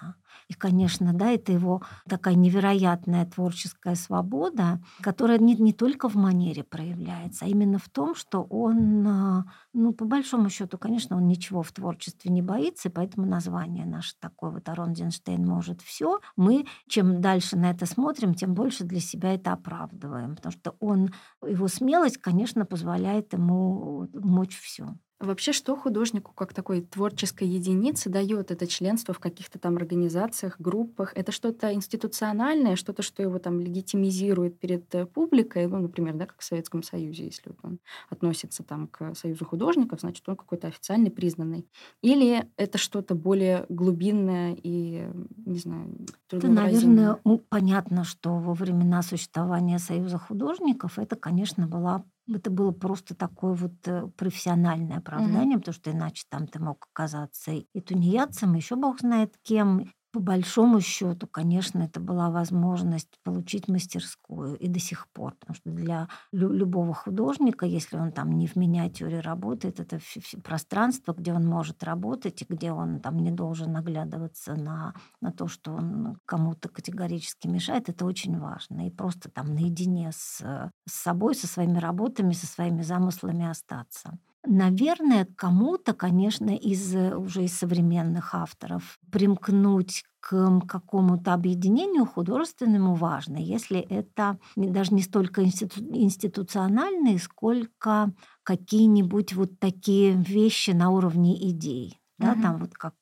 И, 0.49 0.55
конечно, 0.55 1.13
да, 1.13 1.31
это 1.31 1.53
его 1.53 1.83
такая 2.09 2.35
невероятная 2.35 3.25
творческая 3.25 3.95
свобода, 3.95 4.81
которая 5.01 5.39
не, 5.39 5.55
не 5.57 5.73
только 5.73 6.09
в 6.09 6.17
манере 6.17 6.63
проявляется, 6.63 7.45
а 7.45 7.49
именно 7.49 7.79
в 7.79 7.89
том, 7.89 8.15
что 8.15 8.43
он, 8.43 9.07
а, 9.07 9.45
ну, 9.73 9.93
по 9.93 10.05
большому 10.05 10.51
счету, 10.51 10.77
конечно, 10.77 11.17
он 11.17 11.27
ничего 11.27 11.63
в 11.63 11.73
творчестве 11.73 12.31
не 12.31 12.43
боится, 12.43 12.89
и 12.89 12.93
поэтому 12.93 13.27
название 13.27 13.87
наше 13.87 14.15
такое 14.21 14.51
вот 14.51 14.69
Арон 14.69 14.93
Динштейн 14.93 15.45
может 15.47 15.81
все. 15.81 16.21
Мы, 16.37 16.67
чем 16.89 17.21
дальше 17.21 17.57
на 17.57 17.71
это 17.71 17.87
смотрим, 17.87 18.35
тем 18.35 18.55
больше 18.55 18.85
для 18.85 19.01
себя 19.01 19.35
это 19.35 19.53
оправдываем, 19.53 20.37
потому 20.37 20.53
что 20.53 20.77
он, 20.81 21.11
его 21.47 21.69
смелость, 21.69 22.19
конечно, 22.19 22.67
позволяет 22.67 23.33
ему 23.33 24.09
мочь 24.13 24.59
все. 24.61 24.95
Вообще, 25.21 25.53
что 25.53 25.77
художнику 25.77 26.33
как 26.33 26.53
такой 26.53 26.83
творческой 26.83 27.49
единице 27.49 28.11
дает 28.11 28.51
это 28.51 28.67
членство 28.67 29.15
в 29.15 29.21
каких-то 29.21 29.59
там 29.59 29.77
организациях, 29.77 29.94
группах? 30.59 31.13
Это 31.15 31.33
что-то 31.33 31.73
институциональное, 31.73 32.77
что-то, 32.77 33.03
что 33.03 33.23
его 33.23 33.39
там 33.39 33.61
легитимизирует 33.61 34.59
перед 34.59 34.95
э, 34.95 35.07
публикой, 35.07 35.67
ну, 35.67 35.79
например, 35.79 36.15
да, 36.15 36.27
как 36.27 36.41
в 36.41 36.45
Советском 36.45 36.83
Союзе, 36.83 37.27
если 37.27 37.53
он 37.63 37.79
относится 38.11 38.63
там 38.63 38.89
к 38.89 39.15
Союзу 39.15 39.45
художников, 39.45 40.01
значит, 40.01 40.29
он 40.29 40.37
какой-то 40.37 40.69
официальный, 40.69 41.11
признанный. 41.11 41.67
Или 42.03 42.49
это 42.57 42.79
что-то 42.79 43.15
более 43.15 43.67
глубинное 43.69 44.57
и, 44.63 45.09
не 45.47 45.59
знаю, 45.59 45.97
Это, 46.31 46.49
наверное, 46.49 47.19
понятно, 47.49 48.05
что 48.05 48.39
во 48.39 48.55
времена 48.55 49.03
существования 49.03 49.79
Союза 49.79 50.19
художников 50.19 50.99
это, 50.99 51.17
конечно, 51.17 51.67
была 51.67 52.05
это 52.29 52.51
было 52.51 52.71
просто 52.71 53.15
такое 53.15 53.55
вот 53.55 53.73
э, 53.87 54.07
профессиональное 54.17 54.99
оправдание, 54.99 55.57
mm-hmm. 55.57 55.61
потому 55.61 55.75
что 55.75 55.91
иначе 55.91 56.25
там 56.29 56.47
ты 56.47 56.59
мог 56.59 56.87
оказаться 56.93 57.53
и 57.53 57.81
тунеядцем, 57.81 58.55
еще 58.55 58.77
бог 58.77 59.01
знает 59.01 59.35
кем, 59.43 59.93
по 60.15 60.21
большому 60.21 60.81
счету, 60.81 61.27
конечно, 61.27 61.83
это 61.83 61.99
была 61.99 62.31
возможность 62.31 63.19
получить 63.25 63.67
мастерскую 63.67 64.57
и 64.57 64.69
до 64.69 64.79
сих 64.79 65.09
пор, 65.09 65.35
потому 65.35 65.57
что 65.57 65.71
для 65.71 66.09
лю- 66.31 66.53
любого 66.53 66.95
художника, 66.95 67.67
если 67.67 67.97
он 67.97 68.13
там 68.13 68.31
не 68.31 68.47
в 68.47 68.55
миниатюре 68.55 69.19
работает, 69.19 69.81
это 69.81 69.99
пространство, 70.45 71.15
где 71.15 71.33
он 71.33 71.45
может 71.45 71.83
работать 71.83 72.43
и 72.43 72.47
где 72.49 72.71
он 72.71 73.01
там 73.01 73.17
не 73.19 73.33
должен 73.33 73.73
наглядываться 73.73 74.55
на, 74.55 74.95
на 75.21 75.33
то, 75.33 75.49
что 75.49 75.73
он 75.73 76.21
кому-то 76.27 76.69
категорически 76.69 77.49
мешает, 77.49 77.89
это 77.89 78.07
очень 78.07 78.39
важно. 78.39 78.87
И 78.87 78.93
просто 78.93 79.33
там 79.33 79.53
наедине 79.53 80.13
с, 80.13 80.39
с 80.41 80.93
собой, 80.93 81.35
со 81.35 81.49
своими 81.49 81.79
работами, 81.79 82.35
со 82.35 82.47
своими 82.47 82.83
замыслами 82.83 83.51
остаться. 83.51 84.17
Наверное, 84.47 85.27
кому-то, 85.37 85.95
конечно, 85.95 86.55
из 86.55 86.95
э, 86.95 87.17
уже 87.17 87.45
из 87.45 87.57
современных 87.57 88.35
авторов 88.35 88.99
примкнуть 89.11 90.05
к 90.21 90.61
какому-то 90.67 91.35
объединению 91.35 92.07
художественному 92.07 92.95
важно, 92.95 93.37
если 93.37 93.81
это 93.81 94.39
даже 94.57 94.95
не 94.95 95.03
столько 95.03 95.43
институ 95.43 95.81
институциональные, 95.81 97.19
сколько 97.19 98.13
какие-нибудь 98.43 99.35
вот 99.35 99.59
такие 99.59 100.13
вещи 100.13 100.71
на 100.71 100.91
уровне 100.91 101.37
идей. 101.51 102.01
Да, 102.19 102.33
угу. 102.33 102.43
там 102.43 102.59
вот 102.59 102.75
как 102.75 102.95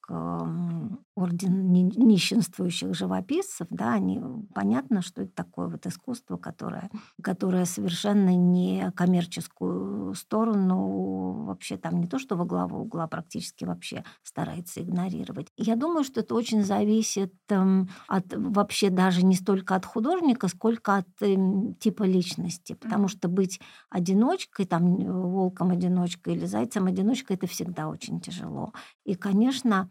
орден 1.14 1.72
нищенствующих 1.72 2.94
живописцев, 2.94 3.66
да, 3.70 3.92
они, 3.94 4.20
понятно, 4.54 5.02
что 5.02 5.22
это 5.22 5.32
такое 5.34 5.68
вот 5.68 5.86
искусство, 5.86 6.36
которое, 6.36 6.90
которое 7.22 7.64
совершенно 7.64 8.34
не 8.34 8.90
коммерческую 8.92 10.14
сторону 10.14 11.44
вообще 11.44 11.76
там 11.76 12.00
не 12.00 12.08
то, 12.08 12.18
что 12.18 12.36
во 12.36 12.44
главу 12.44 12.78
угла 12.78 13.06
практически 13.06 13.64
вообще 13.64 14.04
старается 14.22 14.82
игнорировать. 14.82 15.48
Я 15.56 15.76
думаю, 15.76 16.04
что 16.04 16.20
это 16.20 16.34
очень 16.34 16.62
зависит 16.62 17.34
э, 17.50 17.84
от 18.08 18.24
вообще 18.32 18.90
даже 18.90 19.24
не 19.24 19.34
столько 19.34 19.74
от 19.74 19.84
художника, 19.84 20.48
сколько 20.48 20.96
от 20.96 21.08
э, 21.20 21.36
типа 21.78 22.04
личности, 22.04 22.74
потому 22.74 23.08
что 23.08 23.28
быть 23.28 23.60
одиночкой, 23.90 24.66
там 24.66 24.96
волком-одиночкой 24.96 26.34
или 26.34 26.46
зайцем-одиночкой, 26.46 27.36
это 27.36 27.46
всегда 27.46 27.88
очень 27.88 28.20
тяжело. 28.20 28.72
И, 29.04 29.14
конечно, 29.14 29.90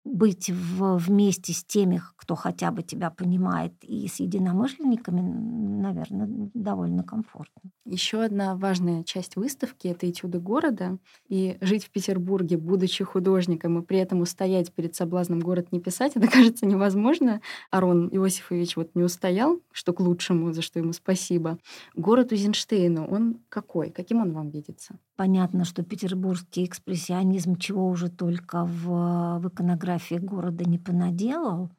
быть 0.03 0.49
в, 0.49 0.97
вместе 0.97 1.53
с 1.53 1.63
теми, 1.63 2.01
кто 2.15 2.35
хотя 2.35 2.71
бы 2.71 2.81
тебя 2.81 3.11
понимает, 3.11 3.73
и 3.83 4.07
с 4.07 4.19
единомышленниками, 4.19 5.21
наверное, 5.21 6.27
довольно 6.53 7.03
комфортно. 7.03 7.69
Еще 7.85 8.23
одна 8.23 8.55
важная 8.55 9.03
часть 9.03 9.35
выставки— 9.35 9.87
это 9.89 10.09
этюды 10.09 10.39
города. 10.39 10.97
И 11.27 11.57
жить 11.61 11.85
в 11.85 11.91
Петербурге, 11.91 12.57
будучи 12.57 13.03
художником, 13.03 13.79
и 13.79 13.85
при 13.85 13.99
этом 13.99 14.21
устоять 14.21 14.71
перед 14.71 14.95
соблазном 14.95 15.39
город 15.39 15.71
не 15.71 15.79
писать, 15.79 16.13
это 16.15 16.27
кажется 16.27 16.65
невозможно. 16.65 17.41
Арон 17.69 18.09
Иосифович 18.11 18.77
вот 18.77 18.95
не 18.95 19.03
устоял, 19.03 19.59
что 19.71 19.93
к 19.93 19.99
лучшему, 19.99 20.51
за 20.51 20.63
что 20.63 20.79
ему 20.79 20.93
спасибо. 20.93 21.59
Город 21.95 22.31
Узенштейну, 22.31 23.05
он 23.05 23.37
какой? 23.49 23.91
Каким 23.91 24.21
он 24.21 24.31
вам 24.31 24.49
видится? 24.49 24.95
Понятно, 25.15 25.65
что 25.65 25.83
петербургский 25.83 26.65
экспрессионизм 26.65 27.55
чего 27.57 27.87
уже 27.87 28.09
только 28.09 28.65
в, 28.65 29.39
в 29.39 29.47
иконографии 29.47 29.90
города 30.19 30.63
не 30.65 30.77
понаделал. 30.77 31.71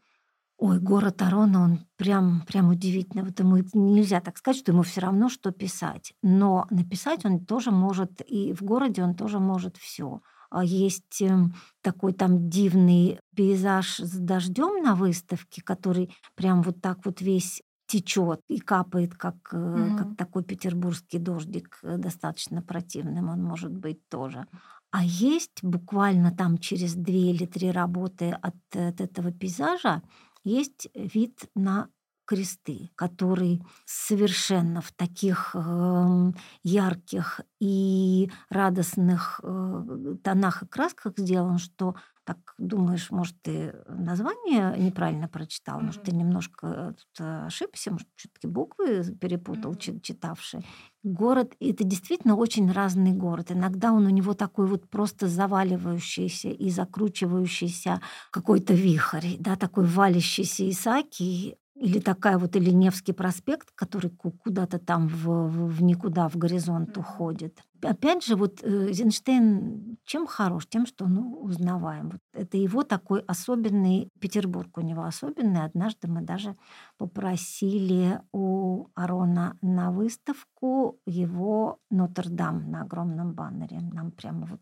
Ой, 0.59 0.79
город 0.79 1.23
Арона, 1.23 1.65
он 1.65 1.81
прям, 1.97 2.43
прям 2.47 2.69
удивительно. 2.69 3.25
Вот 3.25 3.41
ему 3.41 3.59
нельзя 3.75 4.21
так 4.21 4.39
сказать, 4.39 4.61
что 4.61 4.73
ему 4.73 4.83
все 4.83 5.01
равно, 5.01 5.29
что 5.29 5.51
писать. 5.51 6.15
Но 6.23 6.67
написать 6.71 7.25
он 7.25 7.45
тоже 7.45 7.71
может, 7.73 8.21
и 8.27 8.53
в 8.53 8.63
городе 8.63 9.03
он 9.03 9.15
тоже 9.15 9.41
может 9.41 9.77
все. 9.77 10.21
А 10.51 10.63
есть 10.65 11.21
эм, 11.23 11.55
такой 11.81 12.13
там 12.13 12.49
дивный 12.51 13.19
пейзаж 13.35 13.97
с 13.99 14.19
дождем 14.19 14.83
на 14.85 14.95
выставке, 14.95 15.63
который 15.63 16.15
прям 16.37 16.63
вот 16.63 16.81
так 16.81 17.05
вот 17.07 17.23
весь 17.23 17.63
течет 17.87 18.41
и 18.49 18.59
капает, 18.59 19.15
как, 19.15 19.35
угу. 19.53 19.97
как 19.99 20.17
такой 20.17 20.45
петербургский 20.45 21.19
дождик, 21.19 21.79
э, 21.83 21.97
достаточно 21.97 22.63
противным 22.63 23.31
он 23.31 23.43
может 23.43 23.73
быть 23.73 24.09
тоже. 24.09 24.47
А 24.93 25.05
есть 25.05 25.63
буквально 25.63 26.33
там 26.37 26.59
через 26.59 26.95
две 26.95 27.31
или 27.31 27.47
три 27.47 27.71
работы 27.71 28.31
от, 28.31 28.55
от 28.75 29.01
этого 29.01 29.33
пейзажа 29.33 30.03
есть 30.45 30.89
вид 30.95 31.49
на 31.55 31.89
кресты, 32.25 32.91
который 32.95 33.63
совершенно 33.85 34.81
в 34.81 34.93
таких 34.93 35.55
э, 35.55 36.33
ярких 36.63 37.41
и 37.61 38.31
радостных 38.49 39.41
э, 39.43 40.17
тонах 40.23 40.63
и 40.63 40.67
красках 40.67 41.15
сделан, 41.17 41.59
что 41.59 41.95
так 42.25 42.55
думаешь, 42.57 43.11
может, 43.11 43.41
ты 43.43 43.75
название 43.89 44.77
неправильно 44.79 45.29
прочитал, 45.29 45.81
mm-hmm. 45.81 45.85
может, 45.85 46.03
ты 46.05 46.15
немножко 46.15 46.95
тут 46.97 47.27
ошибся, 47.27 47.91
может, 47.91 48.07
все-таки 48.17 48.47
буквы 48.47 49.03
перепутал, 49.21 49.73
mm-hmm. 49.73 50.01
читавший. 50.01 50.65
Город, 51.03 51.55
это 51.59 51.83
действительно 51.83 52.37
очень 52.37 52.71
разный 52.71 53.13
город. 53.13 53.51
Иногда 53.51 53.93
он 53.93 54.07
у 54.07 54.11
него 54.11 54.35
такой 54.35 54.67
вот 54.69 54.89
просто 54.89 55.27
заваливающийся 55.27 56.49
и 56.51 56.71
закручивающийся 56.71 58.01
какой-то 58.31 58.73
вихрь, 58.73 59.37
да, 59.41 59.57
такой 59.57 59.85
валящийся 59.85 60.69
Исаки, 60.71 61.57
или 61.83 61.99
такая 61.99 62.39
вот 62.39 62.55
или 62.55 62.71
Невский 62.71 63.13
проспект, 63.13 63.73
который 63.75 64.11
куда-то 64.11 64.79
там 64.79 65.09
в, 65.09 65.49
в 65.49 65.83
никуда, 65.83 66.29
в 66.29 66.37
горизонт 66.37 66.97
уходит. 66.97 67.59
Опять 67.83 68.25
же, 68.25 68.37
вот 68.37 68.63
э, 68.63 68.93
Зинштейн 68.93 69.99
чем 70.05 70.27
хорош? 70.27 70.67
Тем, 70.67 70.87
что 70.87 71.07
ну, 71.07 71.41
узнаваем. 71.41 72.11
Вот 72.11 72.21
это 72.33 72.57
его 72.57 72.83
такой 72.83 73.21
особенный, 73.21 74.09
Петербург 74.21 74.77
у 74.79 74.81
него 74.81 75.05
особенный. 75.05 75.65
Однажды 75.65 76.09
мы 76.09 76.23
даже 76.23 76.57
попросили 76.99 78.21
у 78.33 78.87
Арона 78.95 79.57
на 79.63 79.91
выставку 79.91 80.99
его 81.07 81.79
Нотр-Дам 81.91 82.71
на 82.71 82.83
огромном 82.83 83.33
баннере. 83.35 83.81
Нам 83.81 84.11
прямо 84.11 84.47
вот 84.47 84.61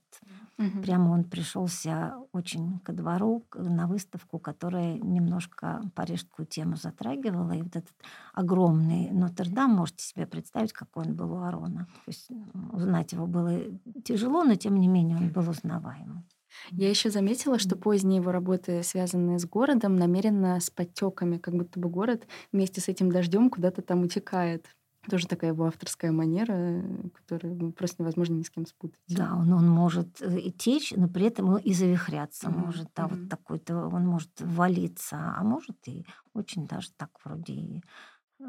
Угу. 0.61 0.83
Прямо 0.83 1.13
он 1.13 1.25
пришелся 1.25 2.17
очень 2.33 2.81
ко 2.81 2.93
двору, 2.93 3.47
на 3.55 3.87
выставку, 3.87 4.39
которая 4.39 4.99
немножко 4.99 5.81
парижскую 5.95 6.45
тему 6.45 6.77
затрагивала. 6.77 7.53
И 7.53 7.63
вот 7.63 7.77
этот 7.77 7.95
огромный 8.35 9.11
Нотр-Дам, 9.11 9.71
можете 9.71 10.05
себе 10.05 10.27
представить, 10.27 10.75
какой 10.75 11.07
он 11.07 11.15
был 11.15 11.33
у 11.33 11.41
Арона. 11.41 11.87
То 12.05 12.09
есть 12.09 12.29
узнать 12.73 13.10
его 13.13 13.27
было 13.27 13.61
тяжело, 14.05 14.45
но 14.45 14.55
тем 14.55 14.77
не 14.77 14.89
менее 14.89 15.17
он 15.17 15.31
был 15.31 15.49
узнаваемым. 15.49 16.25
Я 16.71 16.89
еще 16.91 17.11
заметила, 17.11 17.59
что 17.59 17.77
поздние 17.77 18.21
его 18.21 18.33
работы, 18.33 18.83
связанные 18.83 19.39
с 19.39 19.47
городом, 19.47 19.97
намеренно 19.97 20.59
с 20.61 20.71
подтеками, 20.71 21.39
как 21.39 21.55
будто 21.55 21.79
бы 21.79 21.89
город 21.89 22.27
вместе 22.53 22.81
с 22.81 22.89
этим 22.89 23.11
дождем 23.11 23.51
куда-то 23.51 23.83
там 23.83 24.03
утекает. 24.03 24.67
Тоже 25.09 25.27
такая 25.27 25.53
его 25.53 25.65
авторская 25.65 26.13
манера, 26.13 26.85
которую 27.15 27.73
просто 27.73 28.03
невозможно 28.03 28.35
ни 28.35 28.43
с 28.43 28.51
кем 28.51 28.67
спутать. 28.67 29.01
Да, 29.09 29.35
он, 29.35 29.51
он 29.55 29.67
может 29.67 30.21
э, 30.21 30.39
и 30.39 30.53
течь, 30.53 30.93
но 30.95 31.09
при 31.09 31.25
этом 31.25 31.57
и 31.57 31.73
завихряться 31.73 32.49
mm-hmm. 32.49 32.59
может. 32.59 32.89
Да, 32.95 33.05
mm-hmm. 33.05 33.21
вот 33.21 33.29
такой-то 33.31 33.87
он 33.87 34.07
может 34.07 34.31
валиться, 34.41 35.17
а 35.17 35.43
может 35.43 35.77
и 35.87 36.05
очень 36.35 36.67
даже 36.67 36.91
так 36.99 37.09
вроде 37.25 37.55
и 37.55 37.83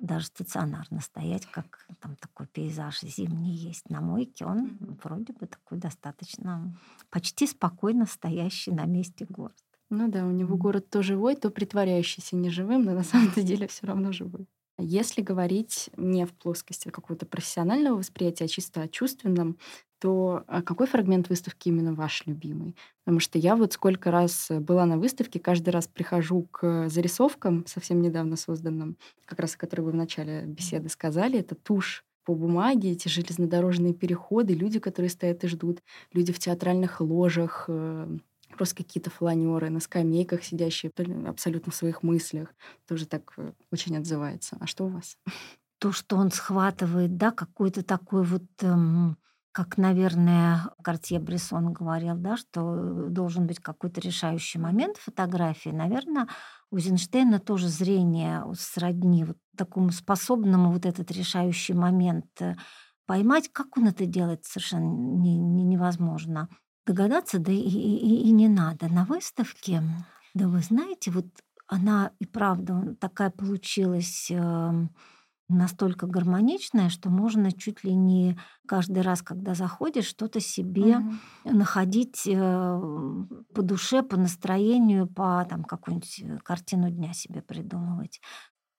даже 0.01 0.27
стационарно 0.27 1.01
стоять, 1.01 1.45
как 1.45 1.85
там 1.99 2.15
такой 2.15 2.47
пейзаж 2.47 3.01
зимний 3.01 3.53
есть 3.53 3.89
на 3.89 4.01
мойке, 4.01 4.45
он 4.45 4.77
вроде 5.03 5.33
бы 5.33 5.47
такой 5.47 5.77
достаточно 5.77 6.73
почти 7.09 7.47
спокойно 7.47 8.05
стоящий 8.05 8.71
на 8.71 8.85
месте 8.85 9.25
город. 9.27 9.57
Ну 9.89 10.09
да, 10.09 10.25
у 10.25 10.31
него 10.31 10.55
город 10.55 10.89
то 10.89 11.03
живой, 11.03 11.35
то 11.35 11.49
притворяющийся 11.49 12.37
неживым, 12.37 12.83
но 12.85 12.93
на 12.93 13.03
самом 13.03 13.31
деле 13.35 13.67
все 13.67 13.87
равно 13.87 14.11
живой. 14.11 14.47
Если 14.77 15.21
говорить 15.21 15.89
не 15.97 16.25
в 16.25 16.33
плоскости 16.33 16.89
какого-то 16.89 17.25
профессионального 17.25 17.97
восприятия, 17.97 18.45
а 18.45 18.47
чисто 18.47 18.81
о 18.81 18.87
чувственном, 18.87 19.57
то 20.01 20.43
а 20.47 20.63
какой 20.63 20.87
фрагмент 20.87 21.29
выставки 21.29 21.67
именно 21.67 21.93
ваш 21.93 22.25
любимый? 22.25 22.75
Потому 23.03 23.19
что 23.19 23.37
я 23.37 23.55
вот 23.55 23.73
сколько 23.73 24.09
раз 24.09 24.47
была 24.49 24.87
на 24.87 24.97
выставке, 24.97 25.39
каждый 25.39 25.69
раз 25.69 25.87
прихожу 25.87 26.47
к 26.49 26.89
зарисовкам, 26.89 27.65
совсем 27.67 28.01
недавно 28.01 28.35
созданным, 28.35 28.97
как 29.25 29.39
раз 29.39 29.53
о 29.53 29.59
которых 29.59 29.85
вы 29.85 29.91
в 29.91 29.95
начале 29.95 30.43
беседы 30.47 30.89
сказали, 30.89 31.39
это 31.39 31.53
тушь 31.53 32.03
по 32.25 32.33
бумаге, 32.33 32.91
эти 32.91 33.09
железнодорожные 33.09 33.93
переходы, 33.93 34.53
люди, 34.53 34.79
которые 34.79 35.11
стоят 35.11 35.43
и 35.43 35.47
ждут, 35.47 35.83
люди 36.13 36.33
в 36.33 36.39
театральных 36.39 36.99
ложах, 36.99 37.65
э, 37.67 38.17
просто 38.57 38.77
какие-то 38.77 39.11
фланеры 39.11 39.69
на 39.69 39.79
скамейках 39.79 40.43
сидящие 40.43 40.91
абсолютно 41.27 41.71
в 41.71 41.75
своих 41.75 42.01
мыслях. 42.01 42.55
Тоже 42.87 43.05
так 43.05 43.33
э, 43.37 43.53
очень 43.71 43.97
отзывается. 43.97 44.57
А 44.59 44.65
что 44.65 44.85
у 44.85 44.89
вас? 44.89 45.17
То, 45.77 45.91
что 45.91 46.15
он 46.15 46.31
схватывает, 46.31 47.17
да, 47.17 47.31
какой-то 47.31 47.83
такой 47.83 48.23
вот 48.23 48.43
эм, 48.61 49.17
как, 49.51 49.77
наверное, 49.77 50.69
Картье 50.81 51.19
Брессон 51.19 51.73
говорил, 51.73 52.15
да, 52.15 52.37
что 52.37 53.09
должен 53.09 53.47
быть 53.47 53.59
какой-то 53.59 53.99
решающий 53.99 54.59
момент 54.59 54.97
фотографии. 54.97 55.69
Наверное, 55.69 56.27
у 56.69 56.79
Зинштейна 56.79 57.39
тоже 57.39 57.67
зрение 57.67 58.45
сродни 58.57 59.25
вот 59.25 59.37
такому 59.57 59.91
способному 59.91 60.71
вот 60.71 60.85
этот 60.85 61.11
решающий 61.11 61.73
момент 61.73 62.27
э, 62.39 62.55
поймать. 63.05 63.49
Как 63.51 63.77
он 63.77 63.87
это 63.87 64.05
делает, 64.05 64.45
совершенно 64.45 64.85
не, 64.85 65.37
не, 65.37 65.63
невозможно 65.63 66.47
догадаться, 66.85 67.39
да 67.39 67.51
и, 67.51 67.57
и, 67.57 68.27
и 68.27 68.31
не 68.31 68.47
надо. 68.47 68.87
На 68.87 69.03
выставке, 69.03 69.83
да 70.33 70.47
вы 70.47 70.59
знаете, 70.59 71.11
вот 71.11 71.25
она 71.67 72.11
и 72.19 72.25
правда 72.25 72.95
такая 72.99 73.29
получилась 73.29 74.31
э, 74.31 74.87
настолько 75.51 76.07
гармоничная, 76.07 76.89
что 76.89 77.09
можно 77.09 77.51
чуть 77.51 77.83
ли 77.83 77.93
не 77.93 78.37
каждый 78.67 79.01
раз, 79.01 79.21
когда 79.21 79.53
заходишь, 79.53 80.05
что-то 80.05 80.39
себе 80.39 80.97
угу. 80.97 81.13
находить 81.45 82.23
э, 82.25 82.79
по 83.53 83.61
душе, 83.61 84.03
по 84.03 84.17
настроению, 84.17 85.07
по 85.07 85.45
там 85.49 85.63
какую-нибудь 85.63 86.19
э, 86.23 86.37
картину 86.43 86.89
дня 86.89 87.13
себе 87.13 87.41
придумывать 87.41 88.21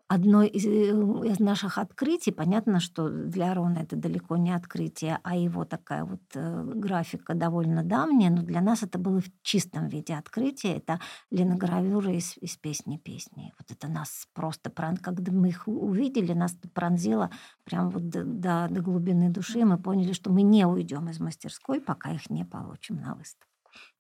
одно 0.09 0.43
из, 0.43 0.67
э, 0.67 0.91
из 1.29 1.41
наших 1.41 1.79
открытий, 1.79 2.33
понятно, 2.33 2.81
что 2.81 3.09
для 3.09 3.55
Рона 3.55 3.79
это 3.79 3.97
далеко 3.97 4.37
не 4.37 4.53
открытие, 4.53 5.19
а 5.23 5.37
его 5.37 5.65
такая 5.65 6.05
вот 6.05 6.21
э, 6.35 6.62
графика 6.75 7.35
довольно 7.35 7.83
давняя, 7.83 8.31
но 8.31 8.43
для 8.43 8.61
нас 8.61 8.83
это 8.83 8.99
было 8.99 9.21
в 9.21 9.31
чистом 9.43 9.88
виде 9.88 10.15
открытие. 10.15 10.77
Это 10.77 11.01
линогравюры 11.31 12.17
из, 12.17 12.37
из 12.38 12.57
песни 12.57 12.99
песни. 12.99 13.53
Вот 13.59 13.71
это 13.71 13.88
нас 13.88 14.27
просто, 14.35 14.71
когда 14.71 15.33
мы 15.33 15.49
их 15.49 15.67
увидели, 15.67 16.33
нас 16.33 16.57
пронзило 16.75 17.31
прям 17.65 17.91
вот 17.91 18.09
до, 18.09 18.25
до, 18.25 18.69
до 18.71 18.81
глубины 18.81 19.31
души. 19.31 19.61
И 19.61 19.65
мы 19.65 19.79
поняли, 19.79 20.12
что 20.12 20.31
мы 20.31 20.43
не 20.43 20.67
уйдем 20.67 21.09
из 21.09 21.21
мастерской, 21.21 21.81
пока 21.81 22.12
их 22.12 22.31
не 22.31 22.45
получим 22.45 22.97
на 22.97 23.15
выставку. 23.15 23.52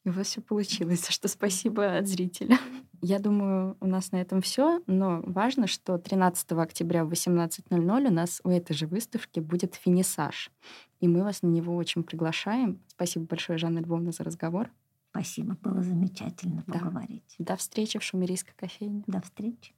И 0.04 0.08
у 0.08 0.12
вас 0.12 0.28
все 0.28 0.40
получилось, 0.40 1.00
за 1.06 1.12
что 1.12 1.28
спасибо 1.28 1.96
от 1.96 2.06
зрителя. 2.06 2.58
Я 3.00 3.18
думаю, 3.18 3.76
у 3.80 3.86
нас 3.86 4.12
на 4.12 4.20
этом 4.20 4.40
все, 4.42 4.80
но 4.86 5.22
важно, 5.24 5.66
что 5.66 5.98
13 5.98 6.52
октября 6.52 7.04
в 7.04 7.12
18.00 7.12 8.06
у 8.06 8.12
нас 8.12 8.40
у 8.44 8.48
этой 8.48 8.74
же 8.74 8.86
выставки 8.86 9.40
будет 9.40 9.74
финисаж. 9.74 10.52
И 11.00 11.08
мы 11.08 11.24
вас 11.24 11.42
на 11.42 11.48
него 11.48 11.74
очень 11.74 12.04
приглашаем. 12.04 12.80
Спасибо 12.86 13.26
большое, 13.26 13.58
Жанна 13.58 13.80
Львовна, 13.80 14.12
за 14.12 14.22
разговор. 14.22 14.70
Спасибо, 15.10 15.56
было 15.60 15.82
замечательно 15.82 16.62
поговорить. 16.62 17.34
Да. 17.38 17.54
До 17.54 17.56
встречи 17.56 17.98
в 17.98 18.02
Шумерийской 18.02 18.54
кофейне. 18.56 19.02
До 19.06 19.20
встречи. 19.20 19.74